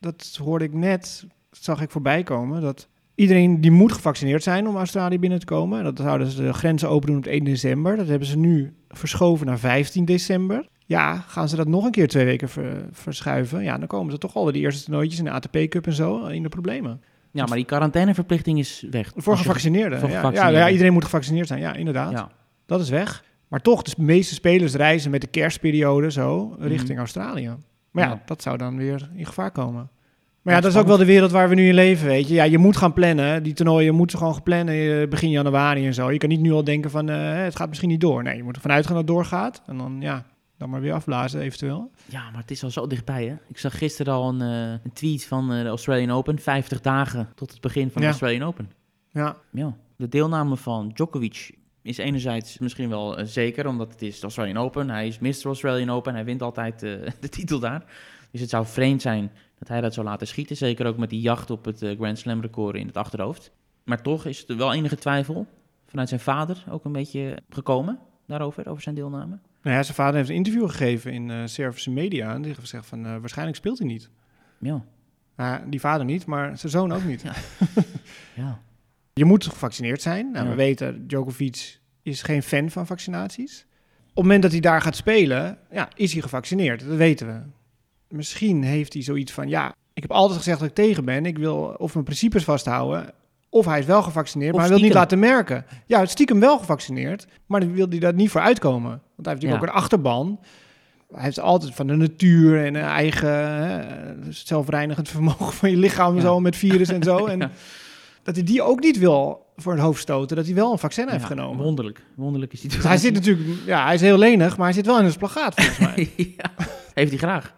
dat 0.00 0.38
hoorde 0.42 0.64
ik 0.64 0.72
net, 0.72 1.26
zag 1.50 1.80
ik 1.80 1.90
voorbij 1.90 2.22
komen. 2.22 2.60
Dat 2.60 2.88
iedereen 3.14 3.60
die 3.60 3.70
moet 3.70 3.92
gevaccineerd 3.92 4.42
zijn 4.42 4.68
om 4.68 4.76
Australië 4.76 5.18
binnen 5.18 5.38
te 5.38 5.44
komen. 5.46 5.84
Dat 5.84 5.98
zouden 5.98 6.26
ze 6.26 6.42
de 6.42 6.52
grenzen 6.52 6.88
open 6.88 7.08
doen 7.08 7.16
op 7.16 7.26
1 7.26 7.44
december. 7.44 7.96
Dat 7.96 8.08
hebben 8.08 8.28
ze 8.28 8.38
nu 8.38 8.72
verschoven 8.88 9.46
naar 9.46 9.58
15 9.58 10.04
december. 10.04 10.66
Ja, 10.86 11.16
gaan 11.16 11.48
ze 11.48 11.56
dat 11.56 11.68
nog 11.68 11.84
een 11.84 11.90
keer 11.90 12.08
twee 12.08 12.24
weken 12.24 12.48
ver- 12.48 12.86
verschuiven? 12.90 13.62
Ja, 13.62 13.78
dan 13.78 13.86
komen 13.86 14.12
ze 14.12 14.18
toch 14.18 14.34
al 14.34 14.44
de 14.44 14.58
eerste 14.58 14.84
toernooitjes 14.84 15.18
in 15.18 15.24
de 15.24 15.30
ATP 15.30 15.56
Cup 15.68 15.86
en 15.86 15.92
zo 15.92 16.26
in 16.26 16.42
de 16.42 16.48
problemen. 16.48 17.00
Ja, 17.30 17.46
maar 17.46 17.56
die 17.56 17.64
quarantaineverplichting 17.66 18.58
is 18.58 18.86
weg. 18.90 19.12
Voor 19.16 19.36
gevaccineerden. 19.36 20.00
voor 20.00 20.08
ja. 20.08 20.14
gevaccineerden. 20.16 20.58
Ja, 20.60 20.66
ja, 20.66 20.72
iedereen 20.72 20.92
moet 20.92 21.04
gevaccineerd 21.04 21.46
zijn. 21.46 21.60
Ja, 21.60 21.74
inderdaad. 21.74 22.10
Ja, 22.12 22.30
Dat 22.66 22.80
is 22.80 22.88
weg. 22.90 23.24
Maar 23.48 23.60
toch, 23.60 23.82
de 23.82 24.02
meeste 24.02 24.34
spelers 24.34 24.74
reizen 24.74 25.10
met 25.10 25.20
de 25.20 25.26
kerstperiode 25.26 26.10
zo 26.10 26.56
richting 26.58 26.88
Mhm. 26.88 26.98
Australië. 26.98 27.54
Maar 27.90 28.04
ja, 28.04 28.10
Ja. 28.10 28.22
dat 28.26 28.42
zou 28.42 28.56
dan 28.56 28.76
weer 28.76 29.10
in 29.14 29.26
gevaar 29.26 29.50
komen. 29.50 29.88
Maar 30.44 30.54
ja, 30.54 30.60
dat 30.60 30.70
is 30.72 30.76
ook 30.78 30.86
wel 30.86 30.96
de 30.96 31.04
wereld 31.04 31.30
waar 31.30 31.48
we 31.48 31.54
nu 31.54 31.68
in 31.68 31.74
leven, 31.74 32.06
weet 32.06 32.28
je. 32.28 32.34
Ja, 32.34 32.44
je 32.44 32.58
moet 32.58 32.76
gaan 32.76 32.92
plannen. 32.92 33.42
Die 33.42 33.52
toernooien 33.52 33.94
moeten 33.94 34.18
gewoon 34.18 34.34
geplannen 34.34 35.00
eh, 35.02 35.08
begin 35.08 35.30
januari 35.30 35.86
en 35.86 35.94
zo. 35.94 36.10
Je 36.10 36.18
kan 36.18 36.28
niet 36.28 36.40
nu 36.40 36.52
al 36.52 36.64
denken 36.64 36.90
van, 36.90 37.08
eh, 37.08 37.34
het 37.42 37.56
gaat 37.56 37.68
misschien 37.68 37.88
niet 37.88 38.00
door. 38.00 38.22
Nee, 38.22 38.36
je 38.36 38.42
moet 38.42 38.54
ervan 38.56 38.70
uitgaan 38.70 38.94
dat 38.94 39.02
het 39.04 39.12
doorgaat. 39.14 39.62
En 39.66 39.76
dan, 39.78 39.96
ja, 40.00 40.24
dan 40.58 40.70
maar 40.70 40.80
weer 40.80 40.92
afblazen 40.92 41.40
eventueel. 41.40 41.90
Ja, 42.04 42.30
maar 42.30 42.40
het 42.40 42.50
is 42.50 42.64
al 42.64 42.70
zo 42.70 42.86
dichtbij, 42.86 43.24
hè? 43.26 43.34
Ik 43.48 43.58
zag 43.58 43.78
gisteren 43.78 44.12
al 44.12 44.28
een, 44.28 44.40
eh, 44.40 44.70
een 44.84 44.92
tweet 44.92 45.24
van 45.26 45.48
de 45.48 45.66
Australian 45.66 46.10
Open. 46.10 46.38
50 46.38 46.80
dagen 46.80 47.28
tot 47.34 47.50
het 47.50 47.60
begin 47.60 47.82
van 47.90 47.92
Ja. 47.92 48.00
de 48.00 48.06
Australian 48.06 48.42
Open. 48.48 48.70
Ja, 49.10 49.36
Ja. 49.52 49.76
De 49.96 50.08
deelname 50.08 50.56
van 50.56 50.88
Djokovic 50.94 51.50
is 51.82 51.98
enerzijds 51.98 52.58
misschien 52.58 52.88
wel 52.88 53.18
zeker, 53.26 53.66
omdat 53.66 53.92
het 53.92 54.02
is 54.02 54.16
de 54.16 54.22
Australian 54.22 54.56
Open. 54.56 54.90
Hij 54.90 55.06
is 55.06 55.18
Mr. 55.18 55.44
Australian 55.44 55.90
Open. 55.90 56.14
Hij 56.14 56.24
wint 56.24 56.42
altijd 56.42 56.80
de 57.20 57.28
titel 57.30 57.58
daar. 57.58 57.84
Dus 58.30 58.40
het 58.40 58.50
zou 58.50 58.66
vreemd 58.66 59.02
zijn 59.02 59.30
dat 59.58 59.68
hij 59.68 59.80
dat 59.80 59.94
zou 59.94 60.06
laten 60.06 60.26
schieten. 60.26 60.56
Zeker 60.56 60.86
ook 60.86 60.96
met 60.96 61.10
die 61.10 61.20
jacht 61.20 61.50
op 61.50 61.64
het 61.64 61.82
eh, 61.82 61.96
Grand 61.96 62.18
Slam 62.18 62.40
record 62.40 62.76
in 62.76 62.86
het 62.86 62.96
achterhoofd. 62.96 63.52
Maar 63.84 64.02
toch 64.02 64.24
is 64.24 64.48
er 64.48 64.56
wel 64.56 64.72
enige 64.74 64.96
twijfel 64.96 65.46
vanuit 65.86 66.08
zijn 66.08 66.20
vader 66.20 66.64
ook 66.70 66.84
een 66.84 66.92
beetje 66.92 67.38
gekomen 67.48 67.98
daarover, 68.26 68.68
over 68.68 68.82
zijn 68.82 68.94
deelname. 68.94 69.38
nou 69.62 69.76
ja, 69.76 69.82
zijn 69.82 69.94
vader 69.96 70.14
heeft 70.14 70.28
een 70.28 70.34
interview 70.34 70.68
gegeven 70.70 71.12
in 71.12 71.30
eh 71.30 71.42
Servische 71.44 71.90
media. 71.90 72.30
En 72.30 72.36
die 72.36 72.46
heeft 72.46 72.58
gezegd 72.60 72.86
van, 72.86 73.06
eh, 73.06 73.16
waarschijnlijk 73.16 73.56
speelt 73.56 73.78
hij 73.78 73.86
niet. 73.86 74.10
Ja, 74.58 74.84
Nou, 75.36 75.68
die 75.70 75.80
vader 75.80 76.04
niet, 76.06 76.26
maar 76.26 76.58
zijn 76.58 76.72
zoon 76.72 76.92
ook 76.92 77.04
niet. 77.04 77.22
Ja. 77.22 77.32
ja. 78.42 78.60
Je 79.12 79.24
moet 79.24 79.46
gevaccineerd 79.46 80.02
zijn. 80.02 80.30
Nou, 80.30 80.44
Ja. 80.44 80.50
We 80.50 80.56
weten, 80.56 81.06
Djokovic 81.06 81.78
is 82.02 82.22
geen 82.22 82.42
fan 82.42 82.70
van 82.70 82.86
vaccinaties. 82.86 83.66
Op 84.00 84.14
het 84.14 84.24
moment 84.24 84.42
dat 84.42 84.52
hij 84.52 84.60
daar 84.60 84.80
gaat 84.80 84.96
spelen, 84.96 85.58
ja, 85.70 85.88
is 85.94 86.12
hij 86.12 86.22
gevaccineerd. 86.22 86.86
Dat 86.86 86.96
weten 86.96 87.26
we. 87.26 87.40
Misschien 88.16 88.62
heeft 88.62 88.92
hij 88.92 89.02
zoiets 89.02 89.32
van, 89.32 89.48
ja, 89.48 89.74
ik 89.94 90.02
heb 90.02 90.10
altijd 90.12 90.38
gezegd 90.38 90.58
dat 90.58 90.68
ik 90.68 90.74
tegen 90.74 91.04
ben. 91.04 91.26
Ik 91.26 91.38
wil 91.38 91.74
of 91.78 91.92
mijn 91.92 92.04
principes 92.04 92.44
vasthouden, 92.44 93.10
of 93.48 93.64
hij 93.64 93.78
is 93.78 93.86
wel 93.86 94.02
gevaccineerd, 94.02 94.50
Of 94.52 94.56
maar 94.58 94.66
hij 94.68 94.74
wil 94.76 94.84
niet 94.84 94.94
laten 94.94 95.18
merken. 95.18 95.64
Ja, 95.86 96.06
stiekem 96.06 96.40
wel 96.40 96.58
gevaccineerd, 96.58 97.26
maar 97.46 97.60
dan 97.60 97.72
wil 97.72 97.86
hij 97.88 97.98
daar 97.98 98.14
niet 98.14 98.30
voor 98.30 98.40
uitkomen. 98.40 98.90
Want 98.90 99.00
hij 99.26 99.34
heeft 99.34 99.42
natuurlijk 99.42 99.62
Ja. 99.62 99.68
ook 99.68 99.74
een 99.76 99.82
achterban. 99.82 100.40
Hij 101.14 101.22
heeft 101.24 101.40
altijd 101.40 101.74
van 101.74 101.86
de 101.86 101.94
natuur 101.96 102.64
en 102.64 102.74
een 102.74 102.82
eigen 102.82 103.28
hè, 103.28 103.82
zelfreinigend 104.32 105.08
vermogen 105.08 105.52
van 105.52 105.70
je 105.70 105.76
lichaam 105.76 106.14
Ja. 106.14 106.20
zo 106.20 106.40
met 106.40 106.56
virus 106.56 106.88
en 106.88 107.02
zo. 107.02 107.26
En 107.26 107.38
Ja. 107.38 107.50
dat 108.22 108.34
hij 108.34 108.44
die 108.44 108.62
ook 108.62 108.80
niet 108.80 108.98
wil 108.98 109.43
voor 109.56 109.72
het 109.72 109.82
hoofd 109.82 110.00
stoten, 110.00 110.36
dat 110.36 110.44
hij 110.46 110.54
wel 110.54 110.72
een 110.72 110.78
vaccin 110.78 111.08
heeft 111.08 111.20
Ja, 111.20 111.26
genomen. 111.26 111.64
Wonderlijk. 111.64 112.02
Wonderlijk 112.14 112.52
is 112.52 112.60
Dus 112.60 112.82
hij 112.84 112.96
zit 112.96 113.14
natuurlijk, 113.14 113.48
ja, 113.66 113.84
hij 113.84 113.94
is 113.94 114.00
heel 114.00 114.18
lenig, 114.18 114.56
maar 114.56 114.66
hij 114.66 114.74
zit 114.74 114.86
wel 114.86 114.98
in 114.98 115.04
een 115.04 115.10
splagaat 115.12 115.54
volgens 115.54 115.78
mij. 115.78 116.10
ja, 116.36 116.50
heeft 116.94 117.08
hij 117.10 117.18
graag. 117.18 117.54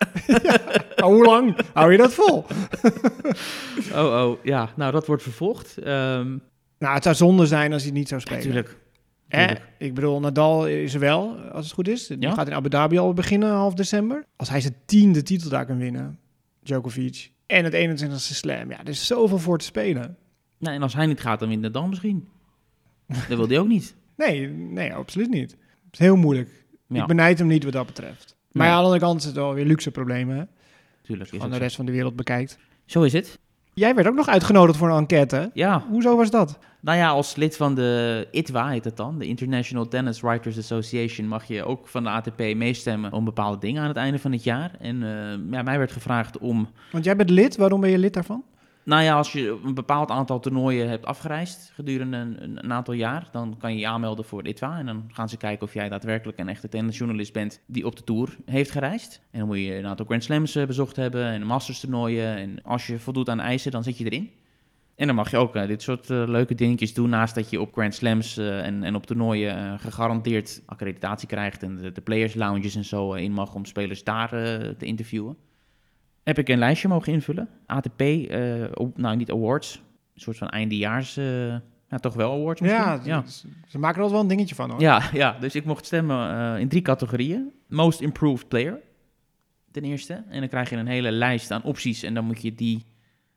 Maar 0.97 1.09
hoe 1.11 1.25
lang 1.25 1.57
hou 1.73 1.93
je 1.93 1.99
dat 1.99 2.13
vol? 2.15 2.45
Oh, 3.95 4.05
oh, 4.05 4.45
ja. 4.45 4.69
Nou, 4.77 4.93
dat 4.93 5.07
wordt 5.07 5.23
vervolgd. 5.23 5.79
Ehm 5.79 6.37
Nou, 6.79 6.95
het 6.95 7.03
zou 7.03 7.15
zonde 7.15 7.47
zijn 7.47 7.73
als 7.73 7.83
hij 7.83 7.93
niet 7.93 8.09
zou 8.09 8.21
spelen. 8.21 8.39
natuurlijk. 8.39 8.77
Ik 9.79 9.95
bedoel, 9.95 10.21
Nadal 10.21 10.67
is 10.67 10.95
er 10.95 11.01
wel, 11.01 11.37
als 11.53 11.65
het 11.65 11.75
goed 11.75 11.89
is. 11.89 12.07
Die 12.07 12.21
Ja. 12.21 12.33
gaat 12.35 12.47
in 12.47 12.55
Abu 12.55 12.69
Dhabi 12.69 12.99
al 12.99 13.13
beginnen, 13.13 13.51
half 13.51 13.75
december. 13.75 14.25
Als 14.37 14.49
hij 14.49 14.61
zijn 14.61 14.77
tiende 14.87 15.23
titel 15.23 15.51
daar 15.51 15.67
kan 15.67 15.79
winnen, 15.79 16.19
Djokovic, 16.63 17.31
en 17.47 17.65
het 17.65 17.75
21ste 17.75 18.35
slam, 18.35 18.71
ja, 18.71 18.79
er 18.81 18.89
is 18.89 19.07
zoveel 19.07 19.39
voor 19.39 19.59
te 19.59 19.65
spelen. 19.65 20.17
Nou, 20.59 20.75
en 20.75 20.83
als 20.83 20.95
hij 20.95 21.07
niet 21.07 21.21
gaat, 21.21 21.38
dan 21.40 21.49
wint 21.49 21.61
Nadal 21.62 21.87
misschien. 21.87 22.29
Dat 23.07 23.27
wil 23.38 23.49
hij 23.49 23.59
ook 23.59 23.69
niet. 23.69 23.95
Nee, 24.16 24.49
nee, 24.49 24.95
absoluut 24.95 25.31
niet. 25.31 25.51
Het 25.51 25.92
is 25.92 25.99
heel 25.99 26.16
moeilijk. 26.16 26.64
Ja, 26.87 27.01
Ik 27.01 27.07
benijd 27.07 27.38
hem 27.38 27.47
niet 27.49 27.64
wat 27.64 27.73
dat 27.73 27.87
betreft. 27.87 28.37
Maar 28.53 28.62
Nee. 28.62 28.66
ja, 28.66 28.73
aan 28.73 28.79
de 28.79 28.85
andere 28.85 29.05
kant 29.05 29.21
is 29.21 29.27
het 29.27 29.35
wel 29.35 29.55
weer 29.55 29.64
luxe 29.64 29.90
problemen, 29.90 30.35
hè? 30.37 30.40
Als 30.40 30.49
tuurlijk. 31.03 31.31
je 31.31 31.38
de 31.38 31.49
zo. 31.53 31.59
rest 31.59 31.77
van 31.77 31.87
de 31.87 31.92
wereld 31.92 32.16
bekijkt. 32.16 32.59
zo 32.87 33.03
is 33.03 33.12
het. 33.12 33.38
Jij 33.75 33.95
werd 33.95 34.07
ook 34.09 34.14
nog 34.14 34.29
uitgenodigd 34.29 34.79
voor 34.79 34.90
een 34.90 34.97
enquête. 34.99 35.51
Ja, 35.55 35.85
Hoezo 35.88 36.16
was 36.16 36.31
dat? 36.31 36.59
nou 36.81 36.99
ja, 36.99 37.09
als 37.09 37.37
lid 37.37 37.57
van 37.57 37.75
de 37.75 38.29
ITWA 38.31 38.69
heet 38.69 38.85
het 38.85 38.97
dan, 38.97 39.19
de 39.19 39.27
International 39.27 39.88
Tennis 39.88 40.21
Writers 40.21 40.59
Association, 40.59 41.29
mag 41.29 41.45
je 41.45 41.64
ook 41.64 41.88
van 41.88 42.03
de 42.03 42.11
ATP 42.11 42.38
meestemmen 42.38 43.12
om 43.12 43.25
bepaalde 43.25 43.59
dingen 43.59 43.83
aan 43.83 43.88
het 43.88 43.97
einde 43.97 44.19
van 44.19 44.33
het 44.33 44.45
jaar. 44.45 44.71
En 44.79 45.03
eh, 45.03 45.51
ja, 45.51 45.62
mij 45.62 45.79
werd 45.79 45.92
gevraagd 45.92 46.38
om 46.38 46.69
Want 46.92 47.05
jij 47.05 47.16
bent 47.16 47.31
lid. 47.31 47.57
Waarom 47.57 47.81
ben 47.81 47.90
je 47.90 47.99
lid 47.99 48.14
daarvan? 48.14 48.45
Nou 48.87 49.03
ja, 49.03 49.16
als 49.16 49.33
je 49.33 49.61
een 49.64 49.75
bepaald 49.75 50.11
aantal 50.11 50.40
toernooien 50.40 50.88
hebt 50.88 51.05
afgereisd 51.05 51.70
gedurende 51.75 52.16
een, 52.16 52.72
aantal 52.72 52.94
jaar, 52.94 53.29
dan 53.33 53.57
kan 53.59 53.72
je 53.72 53.79
je 53.79 53.87
aanmelden 53.87 54.25
voor 54.25 54.42
de 54.42 54.49
ITWA. 54.49 54.79
En 54.79 54.87
dan 54.87 55.05
gaan 55.12 55.29
ze 55.29 55.37
kijken 55.37 55.66
of 55.66 55.75
jij 55.75 55.88
daadwerkelijk 55.88 56.38
een 56.38 56.49
echte 56.49 56.68
tennisjournalist 56.68 57.33
bent 57.33 57.61
die 57.66 57.87
op 57.87 57.96
de 57.96 58.05
Tour 58.05 58.37
heeft 58.44 58.70
gereisd. 58.70 59.22
En 59.31 59.38
dan 59.38 59.49
moet 59.49 59.59
je 59.59 59.77
een 59.77 59.87
aantal 59.87 60.07
Grand 60.07 60.25
Slams 60.25 60.55
eh, 60.55 60.66
bezocht 60.66 60.96
hebben 60.96 61.25
en 61.25 61.46
Masters 61.46 61.81
toernooien. 61.81 62.37
En 62.37 62.62
als 62.62 62.87
je 62.87 62.99
voldoet 62.99 63.29
aan 63.29 63.40
eisen, 63.40 63.70
dan 63.70 63.83
zit 63.83 63.99
je 63.99 64.05
erin. 64.05 64.31
En 64.96 65.07
dan 65.07 65.16
mag 65.16 65.31
je 65.31 65.37
ook 65.37 65.57
eh, 65.57 65.66
dit 65.66 65.83
soort 65.83 66.11
eh, 66.11 66.22
leuke 66.27 66.55
dingetjes 66.55 66.94
doen, 66.94 67.09
naast 67.09 67.35
dat 67.35 67.51
je 67.51 67.61
op 67.61 67.72
Grand 67.72 67.94
Slams 67.94 68.37
en, 68.37 68.83
en 68.83 68.94
op 68.94 69.07
toernooien 69.07 69.81
gegarandeerd 69.81 70.62
accreditatie 70.66 71.29
krijgt 71.29 71.62
en 71.62 71.77
de, 71.77 71.92
de 71.92 72.01
players 72.01 72.35
lounges 72.35 72.75
en 72.75 72.85
zo 72.85 73.12
in 73.12 73.33
mag 73.33 73.55
om 73.55 73.64
spelers 73.64 74.05
daar 74.05 74.29
te 74.79 74.87
interviewen 74.87 75.37
heb 76.27 76.39
ik 76.39 76.49
een 76.49 76.59
lijstje 76.59 76.89
mogen 76.89 77.12
invullen. 77.12 77.49
ATP, 77.67 78.01
eh, 78.01 78.65
op- 78.75 78.99
nou 78.99 79.17
niet 79.17 79.31
awards, 79.31 79.75
een 80.15 80.21
soort 80.21 80.39
van 80.39 80.49
eindejaars, 80.49 81.17
eh 81.17 81.49
ja, 81.89 81.99
toch 82.01 82.15
wel 82.15 82.33
awards 82.33 82.61
misschien? 82.61 82.83
Ja, 82.83 83.01
ja. 83.05 83.27
Ze, 83.27 83.49
ze 83.69 83.79
maken 83.79 83.97
er 83.97 84.03
altijd 84.03 84.11
wel 84.11 84.21
een 84.21 84.37
dingetje 84.37 84.55
van, 84.55 84.71
hoor. 84.71 84.81
Ja, 84.81 85.03
ja, 85.12 85.37
dus 85.41 85.55
ik 85.55 85.65
mocht 85.65 85.87
stemmen 85.87 86.31
eh, 86.55 86.61
in 86.61 86.69
drie 86.69 86.83
categorieën. 86.83 87.53
Most 87.69 88.01
Improved 88.01 88.49
Player, 88.49 88.81
ten 89.71 89.83
eerste. 89.85 90.23
En 90.29 90.41
dan 90.41 90.49
krijg 90.49 90.71
je 90.71 90.77
een 90.77 90.87
hele 90.87 91.11
lijst 91.11 91.51
aan 91.51 91.62
opties 91.62 92.03
en 92.03 92.15
dan 92.15 92.25
moet 92.25 92.43
je 92.43 92.55
die 92.55 92.85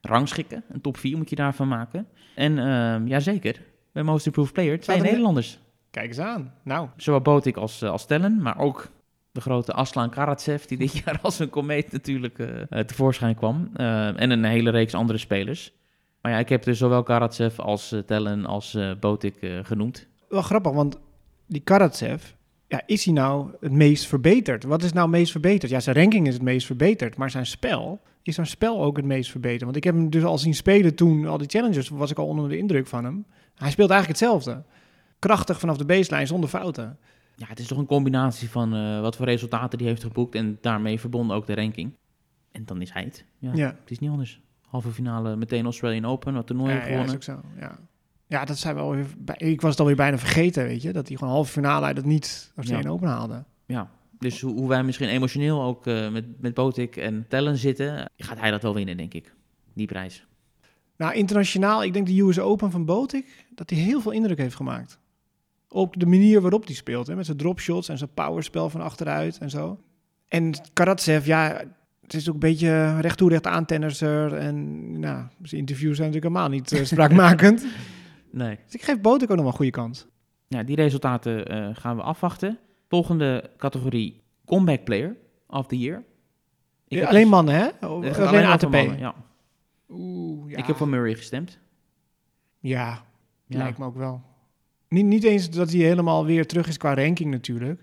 rangschikken. 0.01 0.63
Een 0.69 0.81
top 0.81 0.97
4 0.97 1.17
moet 1.17 1.29
je 1.29 1.35
daarvan 1.35 1.67
maken. 1.67 2.07
En 2.35 2.55
ja 2.55 3.01
jazeker, 3.05 3.61
bij 3.91 4.03
Most 4.03 4.25
Improved 4.25 4.53
Player 4.53 4.79
twee 4.79 4.95
er 4.97 5.01
ne- 5.03 5.07
Nederlanders. 5.09 5.59
Kijk 5.91 6.07
eens 6.07 6.19
aan. 6.19 6.53
Nou, 6.63 6.87
Zowel 6.97 7.21
Botik 7.21 7.57
als, 7.57 7.81
eh, 7.81 7.89
als 7.89 8.05
Tellen, 8.05 8.41
maar 8.41 8.57
ook 8.59 8.89
de 9.31 9.41
grote 9.41 9.73
Aslan 9.73 10.09
Karatsev, 10.09 10.65
die 10.65 10.77
dit 10.77 10.97
jaar 11.05 11.19
als 11.21 11.39
een 11.39 11.49
komeet 11.49 11.91
natuurlijk 11.91 12.39
eh, 12.39 12.61
eh, 12.69 12.85
tevoorschijn 12.85 13.35
kwam. 13.35 13.69
Eh, 13.73 14.21
en 14.21 14.29
een 14.29 14.43
hele 14.43 14.69
reeks 14.69 14.93
andere 14.93 15.19
spelers. 15.19 15.73
Maar 16.21 16.31
ja, 16.31 16.37
ik 16.37 16.49
heb 16.49 16.63
dus 16.63 16.77
zowel 16.77 17.03
Karatsev 17.03 17.59
als 17.59 17.95
Tellen 18.05 18.45
als 18.45 18.77
Botik 18.99 19.35
genoemd. 19.63 20.07
wel 20.29 20.41
grappig, 20.41 20.71
want 20.71 20.99
die 21.47 21.61
Karatsev, 21.61 22.23
ja, 22.67 22.81
is 22.85 23.05
hij 23.05 23.13
nou 23.13 23.51
het 23.59 23.71
meest 23.71 24.07
verbeterd? 24.07 24.63
Wat 24.63 24.83
is 24.83 24.93
nou 24.93 25.07
het 25.07 25.17
meest 25.17 25.31
verbeterd? 25.31 25.71
Ja, 25.71 25.79
zijn 25.79 25.95
ranking 25.95 26.27
is 26.27 26.33
het 26.33 26.43
meest 26.43 26.65
verbeterd, 26.65 27.17
maar 27.17 27.29
zijn 27.29 27.45
spel, 27.45 28.01
is 28.23 28.35
zijn 28.35 28.47
spel 28.47 28.81
ook 28.81 28.97
het 28.97 29.05
meest 29.05 29.31
verbeterd? 29.31 29.63
Want 29.63 29.75
ik 29.75 29.83
heb 29.83 29.95
hem 29.95 30.09
dus 30.09 30.23
al 30.23 30.37
zien 30.37 30.55
spelen 30.55 30.95
toen, 30.95 31.27
al 31.27 31.37
die 31.37 31.49
challenges, 31.49 31.89
was 31.89 32.11
ik 32.11 32.17
al 32.17 32.27
onder 32.27 32.49
de 32.49 32.57
indruk 32.57 32.87
van 32.87 33.03
hem. 33.03 33.25
Hij 33.55 33.71
speelt 33.71 33.89
eigenlijk 33.89 34.19
hetzelfde. 34.19 34.63
Krachtig 35.19 35.59
vanaf 35.59 35.77
de 35.77 35.85
baseline, 35.85 36.25
zonder 36.25 36.49
fouten. 36.49 36.97
Ja, 37.39 37.45
het 37.47 37.59
is 37.59 37.67
toch 37.67 37.77
een 37.77 37.85
combinatie 37.85 38.49
van 38.49 38.75
eh, 38.75 39.01
wat 39.01 39.15
voor 39.15 39.25
resultaten 39.25 39.77
die 39.77 39.87
heeft 39.87 40.03
geboekt 40.03 40.35
en 40.35 40.57
daarmee 40.61 40.99
verbonden 40.99 41.35
ook 41.35 41.45
de 41.47 41.55
ranking. 41.55 41.93
En 42.51 42.65
dan 42.65 42.81
is 42.81 42.91
hij 42.93 43.03
het. 43.03 43.25
Ja, 43.37 43.51
Ja. 43.53 43.75
Het 43.79 43.91
is 43.91 43.99
niet 43.99 44.09
anders. 44.09 44.41
Halve 44.67 44.89
finale 44.91 45.35
meteen 45.35 45.63
Australian 45.63 46.05
Open, 46.05 46.33
wat 46.33 46.47
toernooi 46.47 46.69
Ja, 46.71 46.75
ja, 46.77 46.81
gewonnen. 46.83 47.07
is 47.07 47.13
ook 47.13 47.23
zo, 47.23 47.41
ja. 47.59 47.79
Ja, 48.27 48.45
dat 48.45 48.57
zijn 48.57 48.75
wel 48.75 48.91
weer, 48.95 49.05
bij- 49.17 49.35
ik 49.37 49.61
was 49.61 49.71
het 49.71 49.79
alweer 49.79 49.95
bijna 49.95 50.17
vergeten, 50.17 50.63
weet 50.63 50.81
je, 50.81 50.93
dat 50.93 51.07
hij 51.07 51.17
gewoon 51.17 51.33
halve 51.33 51.51
finale 51.51 51.85
uit 51.85 51.97
het 51.97 52.05
niet 52.05 52.51
Australian 52.55 52.87
Ja. 52.87 52.93
Open 52.93 53.07
haalde. 53.07 53.43
Ja, 53.65 53.89
dus 54.19 54.41
hoe, 54.41 54.53
hoe 54.53 54.67
wij 54.67 54.83
misschien 54.83 55.07
emotioneel 55.09 55.61
ook 55.63 55.87
eh, 55.87 56.11
met, 56.11 56.41
met 56.41 56.53
Botik 56.53 56.95
en 56.95 57.25
Tellen 57.27 57.57
zitten, 57.57 58.09
gaat 58.17 58.39
hij 58.39 58.51
dat 58.51 58.61
wel 58.61 58.73
winnen, 58.73 58.97
denk 58.97 59.13
ik. 59.13 59.33
Die 59.73 59.87
prijs. 59.87 60.25
Nou, 60.97 61.13
internationaal, 61.13 61.83
ik 61.83 61.93
denk 61.93 62.07
de 62.07 62.19
US 62.21 62.39
Open 62.39 62.71
van 62.71 62.85
Botik, 62.85 63.45
dat 63.55 63.69
hij 63.69 63.79
heel 63.79 64.01
veel 64.01 64.11
indruk 64.11 64.37
heeft 64.37 64.55
gemaakt. 64.55 64.99
Op 65.69 65.99
de 65.99 66.05
manier 66.05 66.41
waarop 66.41 66.65
hij 66.65 66.75
speelt, 66.75 67.07
hè, 67.07 67.15
met 67.15 67.25
zijn 67.25 67.37
dropshots 67.37 67.89
en 67.89 67.97
zijn 67.97 68.13
powerspel 68.13 68.69
van 68.69 68.81
achteruit 68.81 69.37
en 69.37 69.49
zo. 69.49 69.79
En 70.27 70.53
Karatsev, 70.73 71.25
ja, 71.25 71.63
het 72.01 72.13
is 72.13 72.27
ook 72.27 72.33
een 72.33 72.39
beetje 72.39 72.99
recht 72.99 73.17
toe 73.17 73.29
recht 73.29 73.47
aan 73.47 73.65
tennisser. 73.65 74.33
En 74.33 74.99
nou, 74.99 75.25
zijn 75.41 75.61
interviews 75.61 75.97
zijn 75.97 76.11
natuurlijk 76.11 76.35
helemaal 76.35 76.57
niet 76.59 76.71
uh, 76.71 76.83
spraakmakend. 76.83 77.65
Nee. 78.31 78.59
Dus 78.65 78.73
ik 78.73 78.81
geef 78.81 79.01
Botek 79.01 79.29
ook 79.29 79.35
nog 79.35 79.37
wel 79.37 79.47
een 79.47 79.53
goede 79.53 79.71
kans. 79.71 80.07
Ja, 80.47 80.63
die 80.63 80.75
resultaten 80.75 81.53
uh, 81.53 81.69
gaan 81.73 81.95
we 81.95 82.01
afwachten. 82.01 82.59
Volgende 82.87 83.51
categorie, 83.57 84.21
comeback 84.45 84.83
player 84.83 85.15
of 85.47 85.67
the 85.67 85.77
year. 85.77 86.03
Ja, 86.87 87.07
alleen 87.07 87.21
dus, 87.21 87.31
mannen, 87.31 87.55
hè? 87.55 87.67
Of, 87.67 87.79
alleen, 87.81 88.15
alleen 88.15 88.45
ATP? 88.45 88.71
Mannen, 88.71 88.99
ja. 88.99 89.15
Oeh, 89.89 90.51
ja. 90.51 90.57
Ik 90.57 90.65
heb 90.65 90.75
voor 90.75 90.87
Murray 90.87 91.15
gestemd. 91.15 91.59
Ja, 92.59 93.05
ja. 93.45 93.57
lijkt 93.57 93.77
me 93.77 93.85
ook 93.85 93.97
wel. 93.97 94.21
Niet, 94.89 95.05
niet 95.05 95.23
eens 95.23 95.49
dat 95.49 95.71
hij 95.71 95.79
helemaal 95.81 96.25
weer 96.25 96.47
terug 96.47 96.67
is 96.67 96.77
qua 96.77 96.93
ranking 96.93 97.31
natuurlijk. 97.31 97.79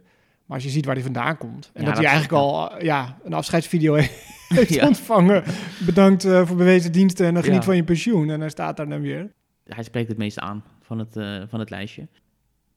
Maar 0.47 0.57
als 0.57 0.65
je 0.65 0.71
ziet 0.73 0.85
waar 0.85 0.95
hij 0.95 1.05
vandaan 1.05 1.39
komt. 1.39 1.71
En 1.75 1.81
Ja, 1.83 1.87
dat, 1.87 1.95
hij 1.97 2.05
dat- 2.05 2.13
eigenlijk 2.13 2.43
al 2.43 2.83
ja, 2.85 3.19
een 3.25 3.33
afscheidsvideo 3.33 3.95
heeft 4.49 4.75
Ja. 4.75 4.87
ontvangen. 4.87 5.43
Bedankt 5.87 6.25
eh, 6.25 6.47
voor 6.47 6.57
bewezen 6.57 6.93
diensten 6.93 7.27
en 7.27 7.35
dan 7.35 7.43
geniet 7.43 7.59
Ja. 7.59 7.65
van 7.65 7.77
je 7.77 7.85
pensioen. 7.85 8.31
En 8.31 8.41
hij 8.41 8.49
staat 8.49 8.77
daar 8.77 8.89
dan 8.89 9.01
weer. 9.01 9.33
Hij 9.65 9.83
spreekt 9.83 10.09
het 10.09 10.19
meeste 10.19 10.41
aan 10.41 10.65
van 10.81 10.99
het, 10.99 11.17
eh, 11.17 11.43
van 11.49 11.61
het 11.61 11.71
lijstje. 11.71 12.09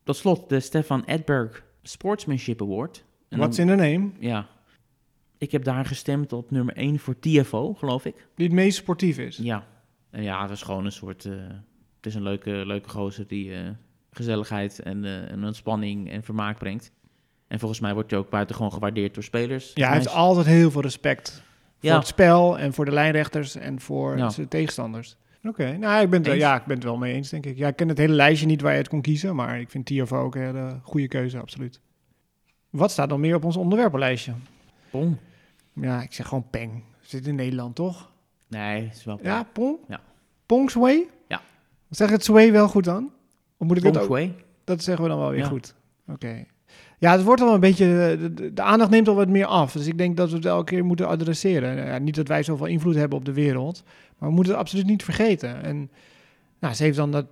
Tot 0.04 0.16
slot 0.16 0.50
de 0.50 0.60
Stefan 0.60 1.04
Edberg 1.06 1.64
Sportsmanship 1.82 2.62
Award. 2.62 3.06
En 3.30 3.38
What's 3.38 3.58
dan- 3.58 3.70
in 3.70 3.78
the 3.78 3.84
name? 3.84 4.10
Ja. 4.20 4.48
Ik 5.38 5.52
heb 5.52 5.64
daar 5.64 5.86
gestemd 5.86 6.34
op 6.34 6.52
nummer 6.52 6.78
1 6.78 7.00
voor 7.00 7.20
TFO, 7.20 7.74
geloof 7.74 8.06
ik. 8.06 8.28
Die 8.36 8.46
het 8.46 8.56
meest 8.56 8.78
sportief 8.78 9.18
is. 9.18 9.38
Ja. 9.38 9.68
En 10.10 10.24
ja, 10.24 10.42
het 10.42 10.52
is 10.52 10.62
gewoon 10.62 10.86
een 10.86 10.92
soort... 10.92 11.26
eh, 11.26 11.32
het 11.96 12.06
is 12.06 12.16
een 12.16 12.24
leuke, 12.24 12.52
leuke 12.66 12.90
gozer 12.90 13.28
die 13.28 13.54
gezelligheid 14.12 14.80
en, 14.80 15.06
eh, 15.06 15.32
en 15.32 15.44
ontspanning 15.46 16.12
en 16.12 16.24
vermaak 16.24 16.58
brengt. 16.58 16.92
En 17.48 17.60
volgens 17.60 17.80
mij 17.80 17.94
wordt 17.94 18.12
hij 18.12 18.20
ook 18.20 18.30
buitengewoon 18.30 18.72
gewaardeerd 18.74 19.14
door 19.14 19.24
spelers. 19.24 19.72
Ja, 19.74 19.88
hij 19.88 19.96
heeft 19.96 20.10
altijd 20.10 20.46
heel 20.46 20.72
veel 20.72 20.82
respect. 20.82 21.44
Voor 21.82 21.92
het 21.92 22.08
spel 22.08 22.60
en 22.60 22.74
voor 22.74 22.86
de 22.86 22.92
lijnrechters 22.92 23.56
en 23.56 23.80
voor 23.82 24.18
Ja. 24.18 24.30
zijn 24.30 24.48
tegenstanders. 24.48 25.18
Oké, 25.44 25.78
nou 25.78 26.02
ik 26.02 26.10
ben, 26.10 26.24
het, 26.26 26.36
ja, 26.40 26.56
ik 26.56 26.66
ben 26.66 26.76
het 26.76 26.84
wel 26.84 26.98
mee 26.98 27.14
eens, 27.14 27.30
denk 27.30 27.46
ik. 27.46 27.58
Ja, 27.58 27.68
ik 27.68 27.76
ken 27.76 27.88
het 27.88 27.98
hele 27.98 28.14
lijstje 28.14 28.46
niet 28.48 28.62
waar 28.62 28.72
je 28.72 28.78
het 28.78 28.88
kon 28.88 29.02
kiezen, 29.02 29.36
maar 29.36 29.60
ik 29.60 29.70
vind 29.70 29.86
TFO 29.86 30.18
ook 30.18 30.36
een 30.36 30.42
hele 30.42 30.80
goede 30.84 31.08
keuze, 31.08 31.40
absoluut. 31.40 31.82
Wat 32.70 32.92
staat 32.92 33.10
dan 33.10 33.20
meer 33.20 33.36
op 33.36 33.44
ons 33.44 33.58
onderwerpenlijstje? 33.58 34.34
Pong. 34.90 35.18
Ja, 35.74 36.02
ik 36.02 36.14
zeg 36.14 36.28
gewoon 36.28 36.50
Peng. 36.50 36.84
Zit 37.02 37.28
in 37.28 37.36
Nederland, 37.36 37.76
toch? 37.76 38.12
Nee, 38.48 38.84
het 38.88 38.96
is 38.96 39.04
wel 39.04 39.20
Ja, 39.24 39.44
Pong? 39.54 39.78
Ja. 39.88 40.00
Pong 40.46 40.72
Sway? 40.72 41.08
Ja. 41.28 41.42
Zeg 41.90 42.10
het 42.10 42.24
Sway 42.24 42.52
wel 42.52 42.68
goed 42.68 42.84
dan? 42.84 43.12
Of 43.60 43.68
moet 43.68 43.78
ik 43.78 43.86
ook? 43.86 44.04
Shui. 44.04 44.34
Dat 44.64 44.84
zeggen 44.84 45.04
we 45.04 45.10
dan 45.10 45.20
wel 45.20 45.30
weer 45.30 45.40
Ja. 45.40 45.46
goed. 45.48 45.76
Oké. 46.08 46.44
Ja, 46.98 47.12
het 47.12 47.24
wordt 47.24 47.42
al 47.42 47.54
een 47.54 47.60
beetje... 47.60 47.86
De, 48.34 48.54
de- 48.54 48.62
aandacht 48.62 48.90
neemt 48.92 49.08
al 49.08 49.16
wat 49.16 49.28
meer 49.28 49.46
af. 49.46 49.72
Dus 49.72 49.88
ik 49.88 49.98
denk 49.98 50.18
dat 50.18 50.30
we 50.30 50.36
het 50.36 50.46
elke 50.46 50.64
keer 50.74 50.86
moeten 50.86 51.08
adresseren. 51.08 51.86
Ja, 51.86 51.98
niet 51.98 52.16
dat 52.16 52.28
wij 52.28 52.44
zoveel 52.44 52.66
invloed 52.66 52.96
hebben 52.96 53.18
op 53.18 53.26
de 53.26 53.34
wereld. 53.34 53.84
Maar 54.18 54.30
we 54.30 54.36
moeten 54.36 54.54
het 54.54 54.62
absoluut 54.62 54.86
niet 54.86 55.04
vergeten. 55.04 55.64
En 55.64 55.90
nou, 56.60 56.74
ze 56.74 56.84
heeft 56.84 56.98
dan 56.98 57.12
dat 57.12 57.26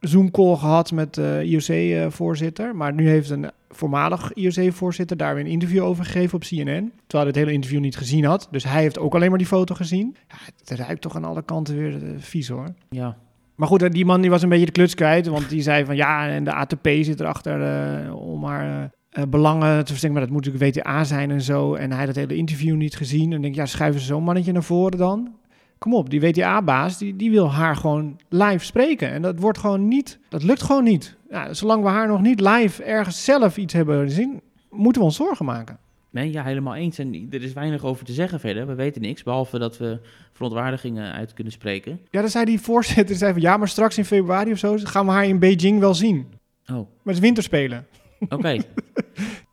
Zoom-call 0.00 0.56
gehad 0.56 0.92
met 0.92 1.14
de 1.14 1.40
IOC-voorzitter. 1.44 2.76
maar 2.76 2.94
nu 2.94 3.08
heeft 3.08 3.30
een 3.30 3.50
voormalig 3.70 4.32
IOC-voorzitter 4.32 5.16
daar 5.16 5.34
weer 5.34 5.44
een 5.44 5.50
interview 5.50 5.82
over 5.84 6.04
gegeven 6.04 6.34
op 6.34 6.42
CNN. 6.42 6.62
Terwijl 6.62 6.92
hij 7.06 7.26
het 7.26 7.36
hele 7.36 7.52
interview 7.52 7.80
niet 7.80 7.96
gezien 7.96 8.24
had. 8.24 8.48
Dus 8.50 8.64
hij 8.64 8.80
heeft 8.82 8.98
ook 8.98 9.14
alleen 9.14 9.28
maar 9.28 9.38
die 9.38 9.46
foto 9.46 9.74
gezien. 9.74 10.16
Ja, 10.28 10.36
het 10.58 10.70
ruikt 10.78 11.00
toch 11.00 11.16
aan 11.16 11.24
alle 11.24 11.42
kanten 11.42 11.76
weer 11.76 11.94
eh, 12.04 12.10
vies 12.18 12.48
hoor. 12.48 12.66
Ja. 12.90 13.16
Maar 13.60 13.68
goed, 13.68 13.82
eh, 13.82 13.90
die 13.90 14.04
man 14.04 14.20
die 14.20 14.30
was 14.30 14.42
een 14.42 14.48
beetje 14.48 14.66
de 14.66 14.72
kluts 14.72 14.94
kwijt. 14.94 15.26
Want 15.26 15.48
die 15.48 15.62
zei 15.62 15.84
van 15.84 15.96
ja, 15.96 16.28
en 16.28 16.44
de 16.44 16.52
ATP 16.52 16.88
zit 17.00 17.20
erachter 17.20 17.62
eh, 17.62 18.16
om 18.16 18.44
haar 18.44 18.90
eh, 19.10 19.24
belangen 19.28 19.78
te 19.78 19.86
versterken. 19.86 20.12
Maar 20.12 20.26
dat 20.26 20.30
moet 20.30 20.44
natuurlijk 20.44 20.76
WTA 20.76 21.04
zijn 21.04 21.30
en 21.30 21.40
zo. 21.40 21.74
En 21.74 21.92
hij 21.92 22.06
had 22.06 22.14
hele 22.14 22.36
interview 22.36 22.76
niet 22.76 22.96
gezien. 22.96 23.32
En 23.32 23.42
denk 23.42 23.54
ja, 23.54 23.66
schuiven 23.66 24.00
ze 24.00 24.06
zo'n 24.06 24.22
mannetje 24.22 24.52
naar 24.52 24.62
voren 24.62 24.98
dan? 24.98 25.34
Kom 25.78 25.94
op, 25.94 26.10
die 26.10 26.20
WTA-baas, 26.20 26.98
die, 26.98 27.16
die 27.16 27.30
wil 27.30 27.52
haar 27.52 27.76
gewoon 27.76 28.16
live 28.28 28.64
spreken. 28.64 29.10
En 29.10 29.22
dat 29.22 29.38
wordt 29.38 29.58
gewoon 29.58 29.88
niet, 29.88 30.18
dat 30.28 30.42
lukt 30.42 30.62
gewoon 30.62 30.84
niet. 30.84 31.16
Ja, 31.30 31.54
zolang 31.54 31.82
we 31.82 31.88
haar 31.88 32.08
nog 32.08 32.20
niet 32.20 32.40
live 32.40 32.82
ergens 32.82 33.24
zelf 33.24 33.56
iets 33.56 33.74
hebben 33.74 34.02
gezien, 34.02 34.40
moeten 34.70 35.00
we 35.00 35.06
ons 35.06 35.16
zorgen 35.16 35.44
maken. 35.44 35.78
Nee, 36.10 36.32
ja, 36.32 36.42
helemaal 36.44 36.74
eens. 36.74 36.98
En 36.98 37.28
er 37.30 37.42
is 37.42 37.52
weinig 37.52 37.84
over 37.84 38.04
te 38.04 38.12
zeggen 38.12 38.40
verder. 38.40 38.66
We 38.66 38.74
weten 38.74 39.02
niks, 39.02 39.22
behalve 39.22 39.58
dat 39.58 39.78
we 39.78 39.98
verontwaardigingen 40.32 41.12
uit 41.12 41.32
kunnen 41.32 41.52
spreken. 41.52 42.00
Ja, 42.10 42.20
dan 42.20 42.30
zei 42.30 42.44
die 42.44 42.60
voorzitter, 42.60 43.16
zei 43.16 43.32
van 43.32 43.40
ja, 43.42 43.56
maar 43.56 43.68
straks 43.68 43.98
in 43.98 44.04
februari 44.04 44.52
of 44.52 44.58
zo 44.58 44.76
gaan 44.82 45.06
we 45.06 45.12
haar 45.12 45.26
in 45.26 45.38
Beijing 45.38 45.78
wel 45.80 45.94
zien. 45.94 46.26
Oh, 46.66 46.74
Maar 46.76 46.84
het 47.04 47.14
is 47.14 47.20
winterspelen. 47.20 47.86
oké. 48.28 48.56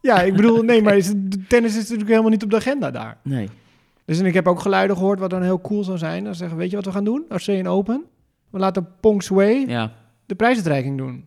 Ja, 0.02 0.22
ik 0.22 0.36
bedoel, 0.36 0.62
nee, 0.64 0.82
maar 0.82 0.98
is 0.98 1.14
tennis 1.48 1.72
is 1.76 1.82
natuurlijk 1.82 2.10
helemaal 2.10 2.30
niet 2.30 2.44
op 2.44 2.50
de 2.50 2.56
agenda 2.56 2.92
daar. 2.92 3.18
nee. 3.24 3.50
Dus 4.06 4.20
en 4.20 4.26
ik 4.26 4.34
heb 4.34 4.48
ook 4.48 4.60
geluiden 4.60 4.98
gehoord 4.98 5.20
wat 5.20 5.30
dan 5.30 5.42
heel 5.44 5.62
cool 5.62 5.84
zou 5.84 5.98
zijn. 5.98 6.24
Dan 6.24 6.36
zeggen, 6.36 6.58
weet 6.58 6.70
je 6.70 6.76
wat 6.76 6.86
we 6.86 6.92
gaan 6.92 7.04
doen? 7.04 7.26
Australian 7.30 7.68
Open. 7.68 8.04
We 8.50 8.60
laten 8.60 8.88
Pong 9.00 9.24
Sway 9.24 9.66
Ja. 9.68 9.92
de 10.26 10.36
prijsuitreiking 10.36 10.98
doen. 10.98 11.26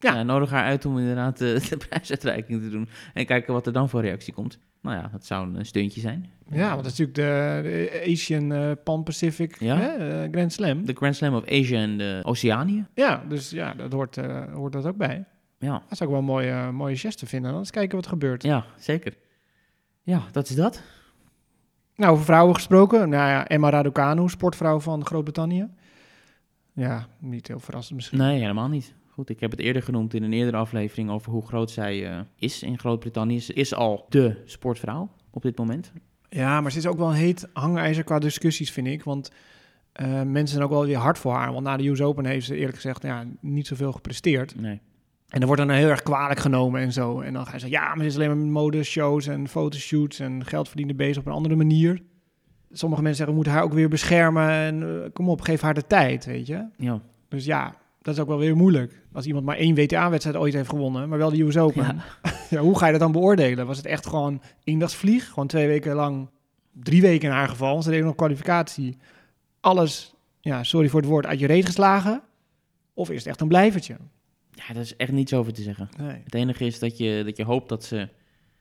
Ja. 0.00 0.14
Ja. 0.14 0.22
nodig 0.22 0.50
haar 0.50 0.64
uit 0.64 0.84
om 0.86 0.98
inderdaad 0.98 1.38
de, 1.38 1.60
de 1.70 1.76
prijsuitreiking 1.76 2.62
te 2.62 2.70
doen. 2.70 2.88
En 3.14 3.26
kijken 3.26 3.52
wat 3.52 3.66
er 3.66 3.72
dan 3.72 3.88
voor 3.88 4.00
reactie 4.00 4.32
komt. 4.32 4.58
Nou 4.82 4.96
ja, 4.96 5.08
dat 5.12 5.24
zou 5.26 5.54
een 5.56 5.66
steuntje 5.66 6.00
zijn. 6.00 6.30
Ja, 6.50 6.70
want 6.70 6.82
dat 6.84 6.92
is 6.92 6.98
natuurlijk 6.98 7.16
de, 7.64 8.10
Asian 8.12 8.52
eh, 8.52 8.70
Pan-Pacific 8.84 9.56
Ja. 9.58 9.76
hè, 9.76 9.88
eh, 10.22 10.30
Grand 10.32 10.52
Slam. 10.52 10.84
De 10.86 10.92
Grand 10.92 11.16
Slam 11.16 11.34
of 11.34 11.48
Asia 11.48 11.80
en 11.80 11.98
de 11.98 12.20
Oceanië. 12.22 12.86
Ja, 12.94 13.24
dus 13.28 13.50
ja, 13.50 13.74
dat 13.74 13.92
hoort, 13.92 14.16
eh, 14.16 14.44
hoort 14.54 14.72
dat 14.72 14.86
ook 14.86 14.96
bij. 14.96 15.24
Ja, 15.58 15.82
Dat 15.88 15.98
zou 15.98 16.10
ik 16.10 16.16
wel 16.16 16.18
een 16.18 16.24
mooie, 16.24 16.70
mooie 16.72 16.96
geste 16.96 17.26
vinden. 17.26 17.50
Dan 17.50 17.60
eens 17.60 17.70
kijken 17.70 17.96
wat 17.96 18.04
er 18.04 18.10
gebeurt. 18.10 18.42
ja, 18.42 18.64
zeker. 18.78 19.14
Ja, 20.02 20.22
dat 20.32 20.48
is 20.48 20.56
dat. 20.56 20.82
Nou, 21.96 22.12
over 22.12 22.24
vrouwen 22.24 22.54
gesproken. 22.54 22.98
Nou 23.08 23.28
ja, 23.30 23.46
Emma 23.46 23.70
Raducanu, 23.70 24.28
sportvrouw 24.28 24.80
van 24.80 25.06
Groot-Brittannië. 25.06 25.68
Ja, 26.74 27.06
niet 27.18 27.48
heel 27.48 27.60
verrassend 27.60 27.96
misschien. 27.96 28.18
Nee, 28.18 28.40
helemaal 28.40 28.68
niet. 28.68 28.94
Goed, 29.20 29.30
ik 29.30 29.40
heb 29.40 29.50
het 29.50 29.60
eerder 29.60 29.82
genoemd 29.82 30.14
in 30.14 30.22
een 30.22 30.32
eerdere 30.32 30.56
aflevering 30.56 31.10
over 31.10 31.32
hoe 31.32 31.46
groot 31.46 31.70
zij 31.70 32.10
eh, 32.10 32.20
is 32.38 32.62
in 32.62 32.78
Groot-Brittannië. 32.78 33.40
Ze 33.40 33.52
is 33.52 33.74
al 33.74 34.06
de 34.08 34.42
sportvrouw 34.44 35.10
op 35.30 35.42
dit 35.42 35.58
moment. 35.58 35.92
Ja, 36.28 36.60
maar 36.60 36.72
ze 36.72 36.78
is 36.78 36.86
ook 36.86 36.98
wel 36.98 37.08
een 37.08 37.14
heet 37.14 37.48
hangijzer 37.52 38.04
qua 38.04 38.18
discussies, 38.18 38.70
vind 38.70 38.86
ik. 38.86 39.04
Want 39.04 39.30
eh, 39.92 40.06
mensen 40.22 40.48
zijn 40.48 40.62
ook 40.62 40.70
wel 40.70 40.86
weer 40.86 40.96
hard 40.96 41.18
voor 41.18 41.32
haar. 41.32 41.52
Want 41.52 41.64
na 41.64 41.76
de 41.76 41.88
US 41.88 42.00
Open 42.00 42.24
heeft 42.24 42.46
ze 42.46 42.56
eerlijk 42.56 42.74
gezegd 42.74 43.02
ja, 43.02 43.24
niet 43.40 43.66
zoveel 43.66 43.92
gepresteerd. 43.92 44.60
Nee. 44.60 44.80
En 45.28 45.38
dan 45.38 45.46
wordt 45.46 45.62
dan 45.62 45.70
heel 45.70 45.88
erg 45.88 46.02
kwalijk 46.02 46.40
genomen 46.40 46.80
en 46.80 46.92
zo. 46.92 47.20
En 47.20 47.32
dan 47.32 47.46
ga 47.46 47.52
je 47.52 47.58
zeggen, 47.58 47.80
ja, 47.80 47.88
maar 47.88 48.00
ze 48.00 48.06
is 48.06 48.14
alleen 48.14 48.28
maar 48.28 48.36
met 48.36 48.50
modeshows 48.52 49.26
en 49.26 49.48
fotoshoots 49.48 50.18
en 50.18 50.44
geld 50.44 50.68
verdienen 50.68 50.96
bezig 50.96 51.18
op 51.18 51.26
een 51.26 51.32
andere 51.32 51.56
manier. 51.56 52.02
Sommige 52.72 53.02
mensen 53.02 53.26
zeggen, 53.26 53.26
we 53.26 53.42
moeten 53.42 53.52
haar 53.52 53.62
ook 53.62 53.72
weer 53.72 53.88
beschermen 53.88 54.50
en 54.50 54.82
eh, 54.82 55.10
kom 55.12 55.28
op, 55.28 55.40
geef 55.40 55.60
haar 55.60 55.74
de 55.74 55.86
tijd, 55.86 56.24
weet 56.24 56.46
je. 56.46 56.66
Ja. 56.76 57.02
Dus 57.28 57.44
ja, 57.44 57.74
dat 58.02 58.14
is 58.14 58.20
ook 58.20 58.28
wel 58.28 58.38
weer 58.38 58.56
moeilijk. 58.56 59.02
Als 59.12 59.26
iemand 59.26 59.44
maar 59.44 59.56
één 59.56 59.74
WTA-wedstrijd 59.74 60.36
ooit 60.36 60.54
heeft 60.54 60.68
gewonnen, 60.68 61.08
maar 61.08 61.18
wel 61.18 61.30
de 61.30 61.42
US 61.42 61.56
Open. 61.56 61.84
Ja. 61.84 62.04
Ja. 62.50 62.60
hoe 62.60 62.78
ga 62.78 62.86
je 62.86 62.92
dat 62.92 63.00
dan 63.00 63.12
beoordelen? 63.12 63.66
Was 63.66 63.76
het 63.76 63.86
echt 63.86 64.06
gewoon 64.06 64.42
eendagsvlieg? 64.64 65.28
Gewoon 65.28 65.46
twee 65.46 65.66
weken 65.66 65.94
lang, 65.94 66.28
drie 66.72 67.00
weken 67.00 67.28
in 67.28 67.34
haar 67.34 67.48
geval, 67.48 67.72
want 67.72 67.84
ze 67.84 67.90
deden 67.90 68.06
nog 68.06 68.14
kwalificatie. 68.14 68.96
Alles, 69.60 70.14
ja, 70.40 70.62
sorry 70.62 70.88
voor 70.88 71.00
het 71.00 71.08
woord, 71.08 71.26
uit 71.26 71.38
je 71.38 71.46
reet 71.46 71.66
geslagen? 71.66 72.22
Of 72.94 73.10
is 73.10 73.18
het 73.18 73.26
echt 73.26 73.40
een 73.40 73.48
blijvertje? 73.48 73.96
ja, 74.66 74.74
daar 74.74 74.82
is 74.82 74.96
echt 74.96 75.12
niets 75.12 75.34
over 75.34 75.52
te 75.52 75.62
zeggen. 75.62 75.88
Nee. 75.98 76.20
Het 76.24 76.34
enige 76.34 76.64
is 76.64 76.78
dat 76.78 76.98
je, 76.98 77.22
dat 77.24 77.36
je 77.36 77.44
hoopt 77.44 77.68
dat 77.68 77.84
ze 77.84 78.08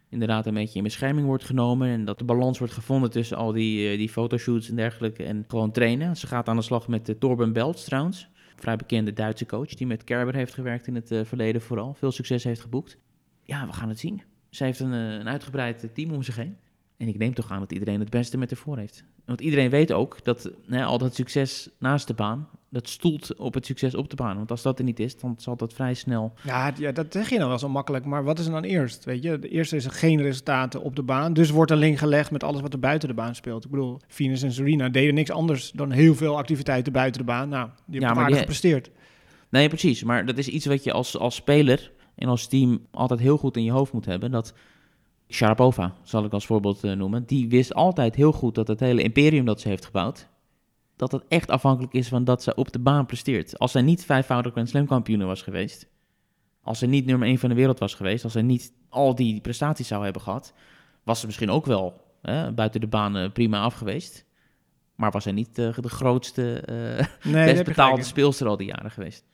inderdaad 0.09 0.45
een 0.45 0.53
beetje 0.53 0.77
in 0.77 0.83
bescherming 0.83 1.27
wordt 1.27 1.43
genomen. 1.43 1.89
En 1.89 2.05
dat 2.05 2.17
de 2.17 2.23
balans 2.23 2.59
wordt 2.59 2.73
gevonden 2.73 3.09
tussen 3.11 3.37
al 3.37 3.51
die, 3.51 3.89
eh, 3.89 3.97
die 3.97 4.09
fotoshoots 4.09 4.69
en 4.69 4.75
dergelijke. 4.75 5.23
En 5.23 5.45
gewoon 5.47 5.71
trainen. 5.71 6.17
Ze 6.17 6.27
gaat 6.27 6.47
aan 6.47 6.55
de 6.55 6.61
slag 6.61 6.87
met 6.87 7.09
uh, 7.09 7.15
Torben 7.15 7.53
Belts 7.53 7.83
trouwens. 7.83 8.29
Vrij 8.59 8.75
bekende 8.75 9.13
Duitse 9.13 9.45
coach 9.45 9.73
die 9.73 9.87
met 9.87 10.03
Kerber 10.03 10.35
heeft 10.35 10.53
gewerkt 10.53 10.87
in 10.87 10.95
het 10.95 11.11
eh, 11.11 11.25
verleden 11.25 11.61
vooral. 11.61 11.93
Veel 11.93 12.11
succes 12.11 12.43
heeft 12.43 12.61
geboekt. 12.61 12.97
Ja, 13.43 13.67
we 13.67 13.73
gaan 13.73 13.89
het 13.89 13.99
zien. 13.99 14.21
Ze 14.49 14.63
heeft 14.63 14.79
een, 14.79 14.93
eh, 14.93 15.13
een 15.13 15.27
uitgebreid 15.27 15.83
eh, 15.83 15.89
team 15.93 16.11
om 16.11 16.23
zich 16.23 16.35
heen. 16.35 16.57
En 16.97 17.07
ik 17.07 17.17
neem 17.17 17.33
toch 17.33 17.51
aan 17.51 17.59
dat 17.59 17.71
iedereen 17.71 17.99
het 17.99 18.09
beste 18.09 18.37
met 18.37 18.51
ervoor 18.51 18.77
heeft. 18.77 19.03
Want 19.25 19.41
iedereen 19.41 19.69
weet 19.69 19.91
ook 19.91 20.23
dat 20.23 20.51
al 20.71 20.97
dat 20.97 21.15
succes 21.15 21.69
naast 21.79 22.07
de 22.07 22.13
baan, 22.13 22.49
dat 22.69 22.89
stoelt 22.89 23.35
op 23.37 23.53
het 23.53 23.65
succes 23.65 23.95
op 23.95 24.09
de 24.09 24.15
baan. 24.15 24.35
Want 24.37 24.51
als 24.51 24.61
dat 24.61 24.77
er 24.79 24.85
niet 24.85 24.99
is, 24.99 25.19
dan 25.19 25.35
zal 25.37 25.55
dat 25.55 25.73
vrij 25.73 25.93
snel 25.93 26.33
Ja, 26.43 26.73
ja, 26.77 26.91
dat 26.91 27.05
zeg 27.09 27.29
je 27.29 27.37
nou 27.37 27.49
wel 27.49 27.59
zo 27.59 27.69
makkelijk. 27.69 28.05
Maar 28.05 28.23
wat 28.23 28.39
is 28.39 28.45
er 28.45 28.51
dan 28.51 28.63
eerst? 28.63 29.05
Weet 29.05 29.23
je, 29.23 29.39
de 29.39 29.49
eerste 29.49 29.75
is 29.75 29.85
er 29.85 29.91
geen 29.91 30.21
resultaten 30.21 30.81
op 30.81 30.95
de 30.95 31.03
baan. 31.03 31.33
Dus 31.33 31.49
wordt 31.49 31.71
een 31.71 31.77
link 31.77 31.97
gelegd 31.97 32.31
met 32.31 32.43
alles 32.43 32.61
wat 32.61 32.73
er 32.73 32.79
buiten 32.79 33.07
de 33.07 33.13
baan 33.15 33.35
speelt. 33.35 33.65
Ik 33.65 33.71
bedoel, 33.71 33.99
Venus 34.07 34.41
en 34.41 34.51
Serena 34.51 34.89
deden 34.89 35.13
niks 35.13 35.31
anders 35.31 35.71
dan 35.71 35.91
heel 35.91 36.15
veel 36.15 36.37
activiteiten 36.37 36.93
buiten 36.93 37.21
de 37.21 37.27
baan. 37.27 37.49
Nou, 37.49 37.69
die 37.85 37.99
Ja, 37.99 38.05
hebben 38.05 38.07
maar 38.07 38.17
aardig 38.17 38.29
die- 38.31 38.39
gepresteerd. 38.55 38.89
Nee, 39.49 39.67
precies. 39.67 40.03
Maar 40.03 40.25
dat 40.25 40.37
is 40.37 40.47
iets 40.47 40.65
wat 40.65 40.83
je 40.83 40.91
als, 40.91 41.17
als 41.17 41.35
speler 41.35 41.91
en 42.15 42.27
als 42.27 42.47
team 42.47 42.85
altijd 42.91 43.19
heel 43.19 43.37
goed 43.37 43.57
in 43.57 43.63
je 43.63 43.71
hoofd 43.71 43.93
moet 43.93 44.05
hebben. 44.05 44.31
Dat 44.31 44.53
Sharapova, 45.27 45.93
zal 46.03 46.23
ik 46.25 46.33
als 46.33 46.45
voorbeeld 46.45 46.83
eh, 46.83 46.91
noemen, 46.91 47.23
die 47.25 47.49
wist 47.49 47.73
altijd 47.73 48.15
heel 48.15 48.31
goed 48.31 48.55
dat 48.55 48.67
het 48.67 48.79
hele 48.79 49.01
imperium 49.01 49.45
dat 49.45 49.61
ze 49.61 49.67
heeft 49.67 49.85
gebouwd, 49.85 50.27
dat 50.99 51.11
het 51.11 51.23
echt 51.27 51.49
afhankelijk 51.49 51.93
is 51.93 52.07
van 52.07 52.23
dat 52.23 52.43
ze 52.43 52.55
op 52.55 52.71
de 52.71 52.79
baan 52.79 53.05
presteert. 53.05 53.59
Als 53.59 53.71
zij 53.71 53.81
niet 53.81 54.05
vijfvoudig 54.05 54.51
Grand 54.51 54.69
Slam 54.69 54.85
kampioen 54.85 55.25
was 55.25 55.41
geweest, 55.41 55.87
als 56.61 56.79
ze 56.79 56.85
niet 56.85 57.05
nummer 57.05 57.27
1 57.27 57.37
van 57.37 57.49
de 57.49 57.55
wereld 57.55 57.79
was 57.79 57.93
geweest, 57.93 58.23
als 58.23 58.33
ze 58.33 58.41
niet 58.41 58.73
al 58.89 59.15
die 59.15 59.41
prestaties 59.41 59.87
zou 59.87 60.03
hebben 60.03 60.21
gehad, 60.21 60.53
was 61.03 61.19
ze 61.19 61.25
misschien 61.25 61.49
ook 61.49 61.65
wel 61.65 62.01
hè, 62.21 62.51
buiten 62.51 62.81
de 62.81 62.87
baan 62.87 63.31
prima 63.31 63.59
af 63.59 63.73
geweest. 63.73 64.25
Maar 64.95 65.11
was 65.11 65.23
hij 65.23 65.33
niet 65.33 65.57
eh, 65.57 65.77
de 65.77 65.89
grootste, 65.89 66.59
eh 66.59 67.31
Nee, 67.31 67.45
best 67.53 67.63
betaalde 67.63 68.03
speelster 68.03 68.47
al 68.47 68.57
die 68.57 68.67
jaren 68.67 68.91
geweest. 68.91 69.25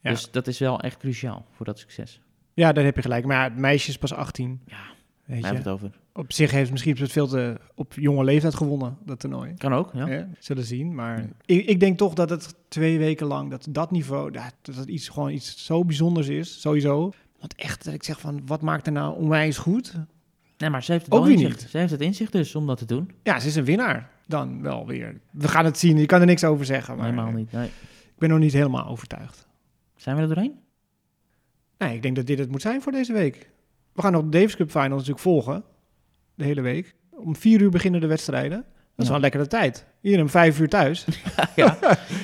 Ja. 0.00 0.10
Dus 0.10 0.30
dat 0.30 0.46
is 0.46 0.58
wel 0.58 0.80
echt 0.80 0.96
cruciaal 0.96 1.46
voor 1.50 1.66
dat 1.66 1.78
succes. 1.78 2.20
Ja, 2.54 2.72
daar 2.72 2.84
heb 2.84 2.96
je 2.96 3.02
gelijk. 3.02 3.24
Maar 3.24 3.36
ja, 3.36 3.42
het 3.42 3.56
meisje 3.56 3.88
is 3.88 3.98
pas 3.98 4.12
18. 4.12 4.60
Ja, 4.66 4.84
Weet 5.24 5.42
Daar 5.42 5.52
je. 5.52 5.58
het 5.58 5.68
over. 5.68 5.90
Op 6.12 6.32
zich 6.32 6.50
heeft 6.50 6.70
misschien 6.70 6.96
het 6.98 7.12
veel 7.12 7.26
te 7.26 7.60
op 7.74 7.92
jonge 7.94 8.24
leeftijd 8.24 8.54
gewonnen, 8.54 8.96
dat 9.04 9.20
toernooi. 9.20 9.54
Kan 9.54 9.72
ook, 9.72 9.90
ja. 9.94 10.06
Ja, 10.06 10.28
zullen 10.38 10.64
zien. 10.64 10.94
Maar 10.94 11.18
Ja. 11.20 11.28
ik, 11.44 11.66
ik 11.66 11.80
denk 11.80 11.98
toch 11.98 12.14
dat 12.14 12.30
het 12.30 12.54
twee 12.68 12.98
weken 12.98 13.26
lang, 13.26 13.50
dat 13.50 13.66
dat 13.70 13.90
niveau, 13.90 14.30
dat 14.30 14.76
het 14.76 14.88
iets, 14.88 15.08
gewoon 15.08 15.30
iets 15.30 15.64
zo 15.64 15.84
bijzonders 15.84 16.28
is, 16.28 16.60
sowieso. 16.60 17.12
Want 17.40 17.54
echt, 17.54 17.84
dat 17.84 17.94
ik 17.94 18.02
zeg 18.04 18.20
van, 18.20 18.42
wat 18.46 18.60
maakt 18.62 18.86
er 18.86 18.92
nou 18.92 19.16
onwijs 19.16 19.56
goed? 19.58 19.94
Nee, 20.58 20.70
maar 20.70 20.82
ze 20.82 20.92
heeft 20.92 21.04
het 21.04 21.14
Ook 21.14 21.24
weer 21.24 21.32
inzicht. 21.32 21.60
niet. 21.60 21.70
Ze 21.70 21.78
heeft 21.78 21.90
het 21.90 22.00
inzicht 22.00 22.32
dus 22.32 22.54
om 22.54 22.66
dat 22.66 22.78
te 22.78 22.84
doen. 22.84 23.10
Ja, 23.22 23.40
ze 23.40 23.46
is 23.46 23.54
een 23.56 23.64
winnaar. 23.64 24.10
Dan 24.26 24.62
wel 24.62 24.86
weer. 24.86 25.20
We 25.30 25.48
gaan 25.48 25.64
het 25.64 25.78
zien. 25.78 25.96
Je 25.98 26.06
kan 26.06 26.20
er 26.20 26.26
niks 26.26 26.44
over 26.44 26.64
zeggen. 26.64 26.96
Maar 26.96 27.04
Helemaal 27.10 27.30
niet. 27.32 27.52
Nee. 27.52 27.66
ik 27.66 28.18
ben 28.18 28.28
nog 28.28 28.38
niet 28.38 28.52
helemaal 28.52 28.86
overtuigd. 28.86 29.46
Zijn 29.96 30.16
we 30.16 30.22
er 30.22 30.28
doorheen? 30.28 30.58
Nee, 31.78 31.94
ik 31.94 32.02
denk 32.02 32.16
dat 32.16 32.26
dit 32.26 32.38
het 32.38 32.50
moet 32.50 32.62
zijn 32.62 32.82
voor 32.82 32.92
deze 32.92 33.12
week. 33.12 33.50
We 33.94 34.02
gaan 34.02 34.12
nog 34.12 34.22
de 34.22 34.28
Davis 34.28 34.56
Cup 34.56 34.70
Finals 34.70 34.90
natuurlijk 34.90 35.18
volgen. 35.18 35.62
De 36.34 36.44
hele 36.44 36.60
week. 36.60 36.94
Om 37.10 37.36
vier 37.36 37.60
uur 37.60 37.70
beginnen 37.70 38.00
de 38.00 38.06
wedstrijden. 38.06 38.58
Dat 38.58 38.66
is 38.96 39.04
Ja. 39.04 39.04
wel 39.04 39.14
een 39.14 39.20
lekkere 39.20 39.46
tijd. 39.46 39.86
Hier 40.00 40.20
om 40.20 40.28
vijf 40.28 40.60
uur 40.60 40.68
thuis. 40.68 41.04
ja. 41.56 41.78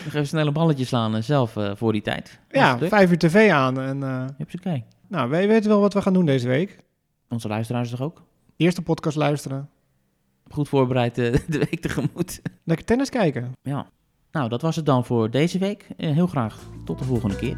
Even 0.06 0.26
snel 0.26 0.46
een 0.46 0.52
balletje 0.52 0.85
slaan 0.85 1.14
eh, 1.16 1.22
zelf 1.22 1.56
eh, 1.56 1.70
voor 1.74 1.92
die 1.92 2.02
tijd. 2.02 2.38
ja, 2.48 2.78
vijf 2.78 3.11
uur 3.11 3.18
tv 3.18 3.50
aan. 3.50 3.80
En, 3.80 4.02
eh, 4.02 4.24
leuk. 4.38 4.52
Oké. 4.59 4.85
nou, 5.09 5.30
wij 5.30 5.48
weten 5.48 5.70
wel 5.70 5.80
wat 5.80 5.94
we 5.94 6.02
gaan 6.02 6.12
doen 6.12 6.26
deze 6.26 6.48
week. 6.48 6.78
Onze 7.28 7.48
luisteraars 7.48 7.90
toch 7.90 8.00
ook? 8.02 8.22
Eerste 8.56 8.83
podcast 8.83 9.16
luisteren. 9.16 9.68
Goed 10.50 10.68
voorbereid 10.68 11.14
de 11.14 11.42
week 11.48 11.80
tegemoet. 11.80 12.42
Lekker 12.64 12.87
tennis 12.87 13.09
kijken. 13.11 13.52
Ja. 13.62 13.87
Nou, 14.33 14.48
dat 14.48 14.62
was 14.62 14.76
het 14.76 14.87
dan 14.87 15.04
voor 15.04 15.30
deze 15.30 15.59
week. 15.59 15.87
Heel 15.96 16.26
graag 16.26 16.59
tot 16.85 16.98
de 16.98 17.04
volgende 17.04 17.37
keer. 17.37 17.56